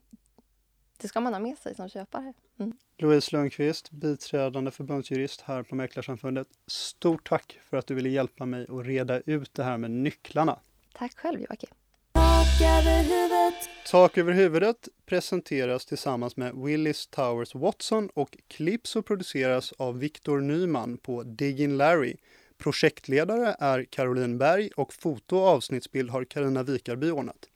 det 1.03 1.09
ska 1.09 1.21
man 1.21 1.33
ha 1.33 1.41
med 1.41 1.59
sig 1.59 1.75
som 1.75 1.89
köpare. 1.89 2.33
Mm. 2.59 2.73
Louise 2.99 3.37
Lundqvist, 3.37 3.91
biträdande 3.91 4.71
förbundsjurist 4.71 5.41
här 5.41 5.63
på 5.63 5.75
Mäklarsamfundet. 5.75 6.49
Stort 6.67 7.29
tack 7.29 7.59
för 7.71 7.77
att 7.77 7.87
du 7.87 7.95
ville 7.95 8.09
hjälpa 8.09 8.47
mig 8.47 8.67
att 8.69 8.87
reda 8.87 9.21
ut 9.21 9.55
det 9.55 9.65
här 9.65 9.79
med 9.79 9.91
nycklarna. 9.91 10.59
Tack 10.93 11.19
själv 11.19 11.41
Joakim. 11.41 11.71
Tak 12.13 12.61
över 12.61 13.03
huvudet, 13.03 13.69
Tak 13.91 14.19
över 14.19 14.33
huvudet 14.33 14.89
presenteras 15.07 15.87
tillsammans 15.87 16.37
med 16.37 16.55
Willis 16.55 17.07
Towers 17.07 17.55
Watson 17.55 18.09
och 18.15 18.37
klipps 18.49 18.97
och 18.97 19.07
produceras 19.07 19.73
av 19.73 19.99
Viktor 19.99 20.41
Nyman 20.41 20.97
på 20.97 21.23
Diggin 21.23 21.77
Larry. 21.77 22.17
Projektledare 22.59 23.57
är 23.59 23.85
Caroline 23.85 24.39
Berg 24.39 24.71
och 24.77 24.95
foto 24.95 25.37
och 25.37 25.47
avsnittsbild 25.47 26.11
har 26.11 26.25
Karina 26.25 26.63
Vikarby 26.63 27.11
ordnat. 27.11 27.49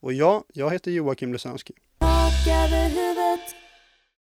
Och 0.00 0.12
ja, 0.12 0.44
jag 0.52 0.70
heter 0.70 0.90
Joakim 0.90 1.32
Lesanski. 1.32 1.74
Tak 2.44 2.52
över 2.52 2.88
huvudet 2.88 3.63